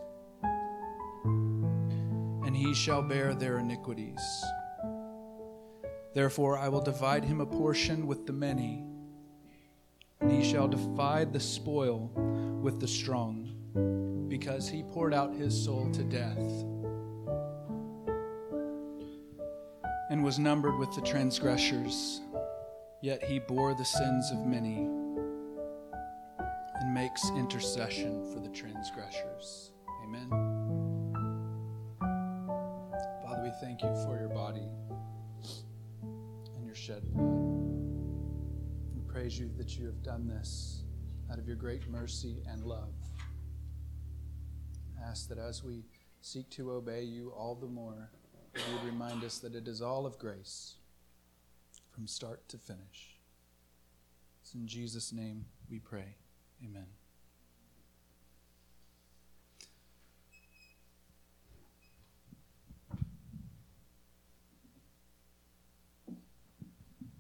And 1.26 2.56
he 2.56 2.74
shall 2.74 3.02
bear 3.02 3.34
their 3.34 3.60
iniquities. 3.60 4.22
Therefore, 6.18 6.58
I 6.58 6.68
will 6.68 6.82
divide 6.82 7.24
him 7.24 7.42
a 7.42 7.46
portion 7.46 8.08
with 8.08 8.26
the 8.26 8.34
many, 8.34 8.84
and 10.20 10.32
he 10.32 10.44
shall 10.44 10.68
divide 10.68 11.32
the 11.32 11.40
spoil 11.40 12.10
with 12.60 12.80
the 12.80 12.88
strong, 12.88 14.26
because 14.28 14.68
he 14.68 14.82
poured 14.82 15.14
out 15.14 15.36
his 15.36 15.54
soul 15.64 15.92
to 15.92 16.04
death 16.04 16.40
and 20.10 20.24
was 20.24 20.40
numbered 20.40 20.80
with 20.80 20.92
the 20.96 21.02
transgressors. 21.02 22.22
Yet 23.04 23.24
he 23.24 23.38
bore 23.38 23.76
the 23.76 23.86
sins 23.86 24.32
of 24.32 24.40
many 24.40 24.90
and 26.80 26.94
makes 26.96 27.30
intercession 27.36 28.26
for 28.34 28.40
the 28.40 28.50
transgressors. 28.50 29.72
Amen. 30.04 30.30
Father, 33.22 33.44
we 33.44 33.52
thank 33.62 33.84
you 33.84 33.94
for 34.04 34.18
your 34.20 34.30
body 34.30 34.68
shed 36.88 37.04
blood. 37.12 37.50
We 38.96 39.02
praise 39.12 39.38
you 39.38 39.50
that 39.58 39.78
you 39.78 39.86
have 39.88 40.02
done 40.04 40.26
this 40.26 40.84
out 41.30 41.38
of 41.38 41.46
your 41.46 41.58
great 41.58 41.90
mercy 41.90 42.38
and 42.50 42.64
love. 42.64 42.94
I 44.98 45.10
ask 45.10 45.28
that 45.28 45.38
as 45.38 45.66
we 45.66 45.84
seek 46.22 46.50
to 46.52 46.72
obey 46.72 47.04
you 47.04 47.34
all 47.36 47.56
the 47.56 47.68
more, 47.68 48.10
you 48.56 48.62
would 48.74 48.86
remind 48.86 49.26
us 49.26 49.40
that 49.40 49.54
it 49.54 49.68
is 49.68 49.82
all 49.82 50.06
of 50.06 50.18
grace 50.18 50.76
from 51.92 52.08
start 52.08 52.48
to 52.48 52.58
finish. 52.58 53.20
It's 54.42 54.54
in 54.54 54.66
Jesus' 54.66 55.12
name 55.12 55.44
we 55.70 55.80
pray. 55.80 56.16
Amen. 56.64 56.97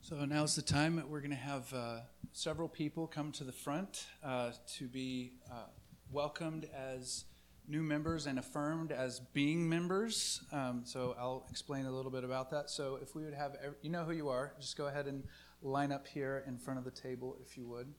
So 0.07 0.23
now's 0.23 0.55
the 0.55 0.61
time 0.61 0.95
that 0.95 1.09
we're 1.09 1.19
going 1.19 1.31
to 1.31 1.35
have 1.35 1.73
uh, 1.73 1.97
several 2.31 2.69
people 2.69 3.07
come 3.07 3.33
to 3.33 3.43
the 3.43 3.51
front 3.51 4.05
uh, 4.23 4.51
to 4.77 4.87
be 4.87 5.33
uh, 5.51 5.65
welcomed 6.13 6.65
as 6.73 7.25
new 7.67 7.83
members 7.83 8.25
and 8.25 8.39
affirmed 8.39 8.93
as 8.93 9.19
being 9.19 9.67
members. 9.67 10.39
Um, 10.53 10.83
so 10.85 11.13
I'll 11.19 11.45
explain 11.49 11.87
a 11.87 11.91
little 11.91 12.09
bit 12.09 12.23
about 12.23 12.49
that. 12.51 12.69
So 12.69 12.97
if 13.01 13.15
we 13.15 13.25
would 13.25 13.33
have, 13.33 13.57
every, 13.61 13.75
you 13.81 13.89
know 13.89 14.05
who 14.05 14.13
you 14.13 14.29
are, 14.29 14.53
just 14.61 14.77
go 14.77 14.87
ahead 14.87 15.07
and 15.07 15.25
line 15.61 15.91
up 15.91 16.07
here 16.07 16.41
in 16.47 16.57
front 16.57 16.79
of 16.79 16.85
the 16.85 16.91
table 16.91 17.35
if 17.45 17.57
you 17.57 17.67
would. 17.67 17.93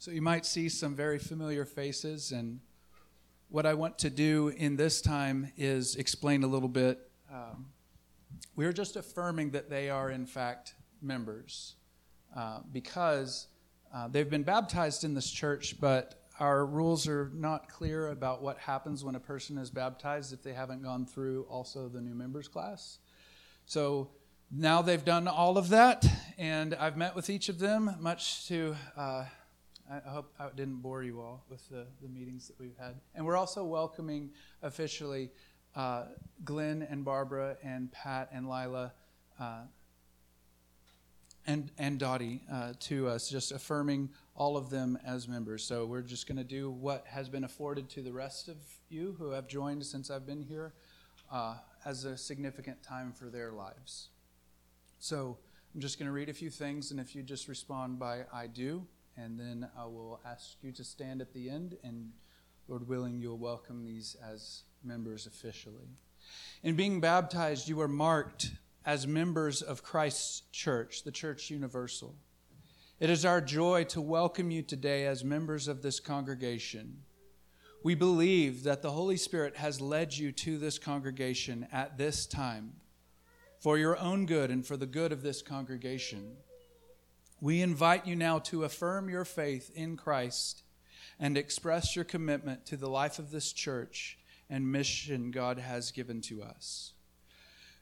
So 0.00 0.10
you 0.10 0.22
might 0.22 0.46
see 0.46 0.70
some 0.70 0.96
very 0.96 1.18
familiar 1.18 1.66
faces, 1.66 2.32
and 2.32 2.60
what 3.50 3.66
I 3.66 3.74
want 3.74 3.98
to 3.98 4.08
do 4.08 4.48
in 4.48 4.76
this 4.76 5.02
time 5.02 5.52
is 5.58 5.94
explain 5.96 6.42
a 6.42 6.46
little 6.46 6.70
bit. 6.70 7.10
Um, 7.30 7.66
we're 8.56 8.72
just 8.72 8.96
affirming 8.96 9.50
that 9.50 9.68
they 9.68 9.90
are, 9.90 10.10
in 10.10 10.24
fact, 10.24 10.72
members 11.02 11.74
uh, 12.34 12.60
because 12.72 13.48
uh, 13.94 14.08
they've 14.08 14.30
been 14.30 14.42
baptized 14.42 15.04
in 15.04 15.12
this 15.12 15.30
church, 15.30 15.78
but 15.82 16.22
our 16.38 16.64
rules 16.64 17.06
are 17.06 17.30
not 17.34 17.68
clear 17.68 18.08
about 18.08 18.40
what 18.40 18.56
happens 18.56 19.04
when 19.04 19.16
a 19.16 19.20
person 19.20 19.58
is 19.58 19.68
baptized 19.68 20.32
if 20.32 20.42
they 20.42 20.54
haven't 20.54 20.82
gone 20.82 21.04
through 21.04 21.42
also 21.50 21.90
the 21.90 22.00
new 22.00 22.14
members 22.14 22.48
class. 22.48 23.00
So 23.66 24.08
now 24.50 24.80
they've 24.80 25.04
done 25.04 25.28
all 25.28 25.58
of 25.58 25.68
that, 25.68 26.06
and 26.38 26.74
I've 26.74 26.96
met 26.96 27.14
with 27.14 27.28
each 27.28 27.50
of 27.50 27.58
them, 27.58 27.96
much 28.00 28.48
to 28.48 28.74
uh, 28.96 29.24
I 29.90 30.08
hope 30.08 30.32
I 30.38 30.48
didn't 30.54 30.76
bore 30.76 31.02
you 31.02 31.20
all 31.20 31.44
with 31.50 31.68
the, 31.68 31.84
the 32.00 32.08
meetings 32.08 32.46
that 32.46 32.58
we've 32.60 32.76
had. 32.78 32.94
And 33.14 33.26
we're 33.26 33.36
also 33.36 33.64
welcoming 33.64 34.30
officially 34.62 35.30
uh, 35.74 36.04
Glenn 36.44 36.86
and 36.88 37.04
Barbara 37.04 37.56
and 37.64 37.90
Pat 37.90 38.28
and 38.32 38.48
Lila 38.48 38.92
uh, 39.40 39.62
and, 41.44 41.72
and 41.76 41.98
Dottie 41.98 42.42
uh, 42.52 42.74
to 42.80 43.08
us, 43.08 43.28
just 43.28 43.50
affirming 43.50 44.10
all 44.36 44.56
of 44.56 44.70
them 44.70 44.96
as 45.04 45.26
members. 45.26 45.64
So 45.64 45.86
we're 45.86 46.02
just 46.02 46.28
going 46.28 46.38
to 46.38 46.44
do 46.44 46.70
what 46.70 47.04
has 47.08 47.28
been 47.28 47.42
afforded 47.42 47.88
to 47.90 48.02
the 48.02 48.12
rest 48.12 48.48
of 48.48 48.58
you 48.88 49.16
who 49.18 49.30
have 49.30 49.48
joined 49.48 49.84
since 49.84 50.08
I've 50.08 50.26
been 50.26 50.42
here 50.42 50.72
uh, 51.32 51.56
as 51.84 52.04
a 52.04 52.16
significant 52.16 52.80
time 52.84 53.12
for 53.12 53.24
their 53.24 53.50
lives. 53.50 54.10
So 55.00 55.38
I'm 55.74 55.80
just 55.80 55.98
going 55.98 56.06
to 56.06 56.12
read 56.12 56.28
a 56.28 56.34
few 56.34 56.50
things, 56.50 56.92
and 56.92 57.00
if 57.00 57.16
you 57.16 57.24
just 57.24 57.48
respond 57.48 57.98
by 57.98 58.20
I 58.32 58.46
do 58.46 58.86
and 59.22 59.38
then 59.38 59.68
I 59.78 59.84
will 59.84 60.20
ask 60.24 60.56
you 60.62 60.72
to 60.72 60.84
stand 60.84 61.20
at 61.20 61.32
the 61.32 61.50
end, 61.50 61.76
and 61.84 62.12
Lord 62.68 62.88
willing, 62.88 63.20
you'll 63.20 63.38
welcome 63.38 63.84
these 63.84 64.16
as 64.24 64.62
members 64.82 65.26
officially. 65.26 65.88
In 66.62 66.74
being 66.74 67.00
baptized, 67.00 67.68
you 67.68 67.80
are 67.80 67.88
marked 67.88 68.52
as 68.86 69.06
members 69.06 69.60
of 69.62 69.82
Christ's 69.82 70.42
church, 70.52 71.04
the 71.04 71.12
Church 71.12 71.50
Universal. 71.50 72.14
It 72.98 73.10
is 73.10 73.24
our 73.24 73.40
joy 73.40 73.84
to 73.84 74.00
welcome 74.00 74.50
you 74.50 74.62
today 74.62 75.06
as 75.06 75.24
members 75.24 75.68
of 75.68 75.82
this 75.82 76.00
congregation. 76.00 77.02
We 77.82 77.94
believe 77.94 78.62
that 78.64 78.82
the 78.82 78.90
Holy 78.90 79.16
Spirit 79.16 79.56
has 79.56 79.80
led 79.80 80.16
you 80.16 80.32
to 80.32 80.58
this 80.58 80.78
congregation 80.78 81.66
at 81.72 81.98
this 81.98 82.26
time 82.26 82.74
for 83.58 83.76
your 83.76 83.98
own 83.98 84.26
good 84.26 84.50
and 84.50 84.66
for 84.66 84.76
the 84.76 84.86
good 84.86 85.12
of 85.12 85.22
this 85.22 85.42
congregation. 85.42 86.36
We 87.40 87.62
invite 87.62 88.06
you 88.06 88.16
now 88.16 88.38
to 88.40 88.64
affirm 88.64 89.08
your 89.08 89.24
faith 89.24 89.70
in 89.74 89.96
Christ 89.96 90.62
and 91.18 91.36
express 91.36 91.96
your 91.96 92.04
commitment 92.04 92.66
to 92.66 92.76
the 92.76 92.88
life 92.88 93.18
of 93.18 93.30
this 93.30 93.52
church 93.52 94.18
and 94.50 94.70
mission 94.70 95.30
God 95.30 95.58
has 95.58 95.90
given 95.90 96.20
to 96.22 96.42
us. 96.42 96.92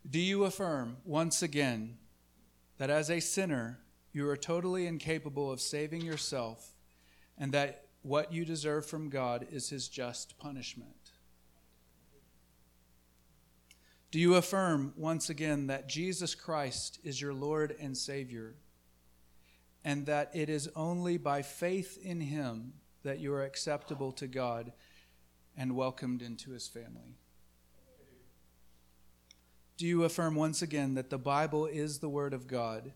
Do 0.09 0.21
you 0.21 0.45
affirm 0.45 0.99
once 1.05 1.43
again 1.43 1.99
that 2.79 2.91
as 2.91 3.11
a 3.11 3.21
sinner, 3.21 3.81
you 4.13 4.29
are 4.29 4.37
totally 4.37 4.87
incapable 4.87 5.51
of 5.51 5.61
saving 5.61 6.03
yourself 6.03 6.75
and 7.37 7.53
that 7.53 7.87
what 8.03 8.33
you 8.33 8.45
deserve 8.45 8.87
from 8.87 9.11
God 9.11 9.47
is 9.51 9.71
his 9.71 9.89
just 9.89 10.39
punishment? 10.39 11.13
Do 14.11 14.19
you 14.19 14.37
affirm 14.37 14.95
once 14.97 15.29
again 15.29 15.67
that 15.67 15.89
Jesus 15.89 16.35
Christ 16.35 16.99
is 17.05 17.21
your 17.21 17.35
Lord 17.35 17.75
and 17.79 17.97
Savior? 17.97 18.55
And 19.89 20.05
that 20.05 20.31
it 20.35 20.51
is 20.51 20.69
only 20.77 21.17
by 21.17 21.41
faith 21.41 21.99
in 22.03 22.21
him 22.21 22.75
that 23.05 23.21
you 23.21 23.33
are 23.33 23.43
acceptable 23.43 24.13
to 24.13 24.27
God 24.27 24.71
and 25.57 25.75
welcomed 25.75 26.21
into 26.21 26.51
his 26.51 26.69
family. 26.69 27.17
Do 29.79 29.87
you 29.87 30.05
affirm 30.05 30.35
once 30.35 30.61
again 30.61 30.93
that 30.97 31.09
the 31.09 31.17
Bible 31.17 31.65
is 31.65 32.01
the 32.01 32.09
Word 32.11 32.35
of 32.35 32.47
God 32.47 32.93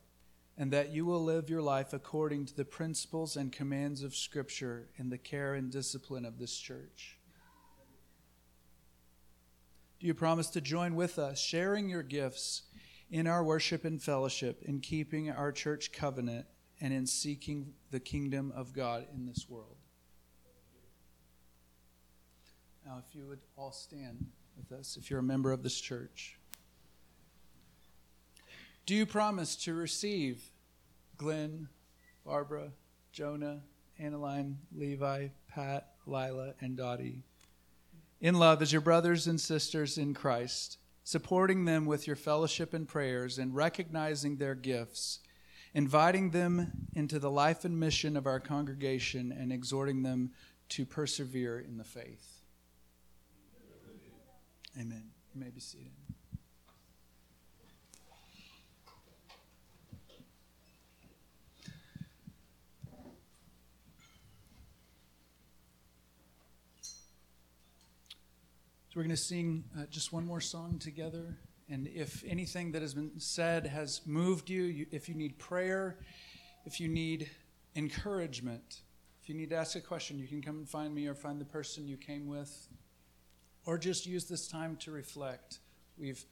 and 0.58 0.70
that 0.70 0.90
you 0.90 1.06
will 1.06 1.24
live 1.24 1.48
your 1.48 1.62
life 1.62 1.94
according 1.94 2.44
to 2.44 2.54
the 2.54 2.66
principles 2.66 3.38
and 3.38 3.50
commands 3.50 4.02
of 4.02 4.14
Scripture 4.14 4.90
in 4.98 5.08
the 5.08 5.16
care 5.16 5.54
and 5.54 5.72
discipline 5.72 6.26
of 6.26 6.38
this 6.38 6.58
church? 6.58 7.16
Do 9.98 10.06
you 10.06 10.12
promise 10.12 10.48
to 10.50 10.60
join 10.60 10.94
with 10.94 11.18
us, 11.18 11.40
sharing 11.40 11.88
your 11.88 12.02
gifts 12.02 12.64
in 13.10 13.26
our 13.26 13.42
worship 13.42 13.86
and 13.86 14.02
fellowship, 14.02 14.60
in 14.60 14.80
keeping 14.80 15.30
our 15.30 15.52
church 15.52 15.90
covenant? 15.90 16.44
And 16.82 16.92
in 16.92 17.06
seeking 17.06 17.72
the 17.92 18.00
kingdom 18.00 18.52
of 18.56 18.72
God 18.72 19.06
in 19.14 19.24
this 19.24 19.46
world. 19.48 19.76
Now, 22.84 23.00
if 23.08 23.14
you 23.14 23.24
would 23.28 23.38
all 23.56 23.70
stand 23.70 24.26
with 24.56 24.76
us, 24.76 24.98
if 25.00 25.08
you're 25.08 25.20
a 25.20 25.22
member 25.22 25.52
of 25.52 25.62
this 25.62 25.80
church, 25.80 26.36
do 28.84 28.96
you 28.96 29.06
promise 29.06 29.54
to 29.64 29.74
receive 29.74 30.42
Glenn, 31.16 31.68
Barbara, 32.26 32.72
Jonah, 33.12 33.60
Annaline, 34.00 34.56
Levi, 34.74 35.28
Pat, 35.48 35.92
Lila, 36.04 36.54
and 36.60 36.76
Dottie 36.76 37.22
in 38.20 38.34
love 38.34 38.60
as 38.60 38.72
your 38.72 38.80
brothers 38.80 39.28
and 39.28 39.40
sisters 39.40 39.98
in 39.98 40.14
Christ, 40.14 40.78
supporting 41.04 41.64
them 41.64 41.86
with 41.86 42.08
your 42.08 42.16
fellowship 42.16 42.74
and 42.74 42.88
prayers 42.88 43.38
and 43.38 43.54
recognizing 43.54 44.36
their 44.36 44.56
gifts? 44.56 45.20
Inviting 45.74 46.30
them 46.30 46.70
into 46.94 47.18
the 47.18 47.30
life 47.30 47.64
and 47.64 47.78
mission 47.78 48.16
of 48.16 48.26
our 48.26 48.40
congregation 48.40 49.32
and 49.32 49.52
exhorting 49.52 50.02
them 50.02 50.30
to 50.70 50.84
persevere 50.84 51.58
in 51.60 51.78
the 51.78 51.84
faith. 51.84 52.40
Amen. 54.78 55.10
You 55.34 55.40
may 55.40 55.50
be 55.50 55.60
seated. 55.60 55.92
So 68.88 69.00
we're 69.00 69.04
going 69.04 69.16
to 69.16 69.22
sing 69.22 69.64
uh, 69.78 69.86
just 69.88 70.12
one 70.12 70.26
more 70.26 70.42
song 70.42 70.78
together. 70.78 71.38
And 71.72 71.88
if 71.88 72.22
anything 72.26 72.72
that 72.72 72.82
has 72.82 72.92
been 72.92 73.18
said 73.18 73.66
has 73.66 74.02
moved 74.04 74.50
you, 74.50 74.64
you, 74.64 74.86
if 74.90 75.08
you 75.08 75.14
need 75.14 75.38
prayer, 75.38 75.96
if 76.66 76.78
you 76.78 76.86
need 76.86 77.30
encouragement, 77.74 78.82
if 79.22 79.30
you 79.30 79.34
need 79.34 79.48
to 79.48 79.56
ask 79.56 79.74
a 79.74 79.80
question, 79.80 80.18
you 80.18 80.28
can 80.28 80.42
come 80.42 80.56
and 80.56 80.68
find 80.68 80.94
me 80.94 81.06
or 81.06 81.14
find 81.14 81.40
the 81.40 81.46
person 81.46 81.88
you 81.88 81.96
came 81.96 82.26
with, 82.26 82.68
or 83.64 83.78
just 83.78 84.04
use 84.04 84.26
this 84.26 84.48
time 84.48 84.76
to 84.80 84.90
reflect. 84.90 85.60
We've 85.96 86.22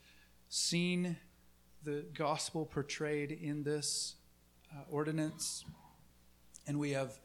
seen 0.50 1.16
the 1.84 2.04
gospel 2.12 2.66
portrayed 2.66 3.32
in 3.32 3.62
this 3.62 4.16
uh, 4.70 4.82
ordinance, 4.90 5.64
and 6.66 6.78
we 6.78 6.90
have 6.90 7.18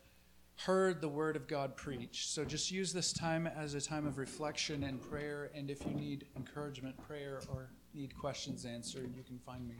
heard 0.65 1.01
the 1.01 1.09
word 1.09 1.35
of 1.35 1.49
God 1.49 1.75
preached. 1.75 2.29
So 2.29 2.45
just 2.45 2.71
use 2.71 2.93
this 2.93 3.11
time 3.11 3.45
as 3.45 3.73
a 3.73 3.81
time 3.81 4.07
of 4.07 4.17
reflection 4.17 4.83
and 4.83 5.01
prayer. 5.01 5.51
And 5.53 5.69
if 5.69 5.85
you 5.85 5.91
need 5.91 6.27
encouragement, 6.37 6.95
prayer, 7.05 7.41
or 7.49 7.71
need 7.95 8.15
questions 8.17 8.65
answered, 8.65 9.13
you 9.15 9.23
can 9.23 9.39
find 9.39 9.67
me. 9.67 9.75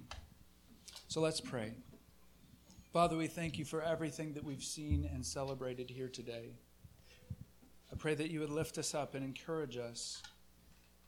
So 1.07 1.19
let's 1.19 1.41
pray. 1.41 1.73
Father, 2.93 3.17
we 3.17 3.27
thank 3.27 3.57
you 3.59 3.65
for 3.65 3.81
everything 3.81 4.33
that 4.33 4.43
we've 4.43 4.63
seen 4.63 5.09
and 5.13 5.25
celebrated 5.25 5.89
here 5.89 6.07
today. 6.07 6.53
I 7.91 7.95
pray 7.97 8.15
that 8.15 8.31
you 8.31 8.39
would 8.39 8.49
lift 8.49 8.77
us 8.77 8.95
up 8.95 9.15
and 9.15 9.23
encourage 9.23 9.77
us, 9.77 10.23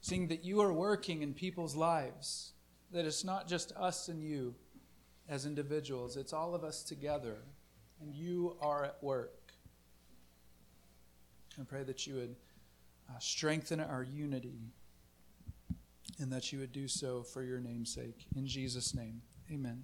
seeing 0.01 0.27
that 0.27 0.43
you 0.43 0.59
are 0.61 0.73
working 0.73 1.21
in 1.21 1.33
people's 1.33 1.75
lives, 1.75 2.51
that 2.91 3.05
it's 3.05 3.23
not 3.23 3.47
just 3.47 3.71
us 3.77 4.09
and 4.09 4.21
you 4.21 4.53
as 5.29 5.45
individuals, 5.45 6.17
it's 6.17 6.33
all 6.33 6.53
of 6.53 6.63
us 6.63 6.83
together, 6.83 7.37
and 8.01 8.13
you 8.13 8.55
are 8.61 8.83
at 8.83 9.01
work. 9.01 9.53
I 11.59 11.63
pray 11.63 11.83
that 11.83 12.05
you 12.05 12.15
would 12.15 12.35
uh, 13.09 13.19
strengthen 13.19 13.79
our 13.79 14.03
unity 14.03 14.73
and 16.19 16.31
that 16.31 16.51
you 16.51 16.59
would 16.59 16.71
do 16.71 16.87
so 16.87 17.23
for 17.23 17.43
your 17.43 17.59
name's 17.59 17.93
sake. 17.93 18.25
In 18.35 18.47
Jesus' 18.47 18.93
name, 18.93 19.21
amen. 19.51 19.83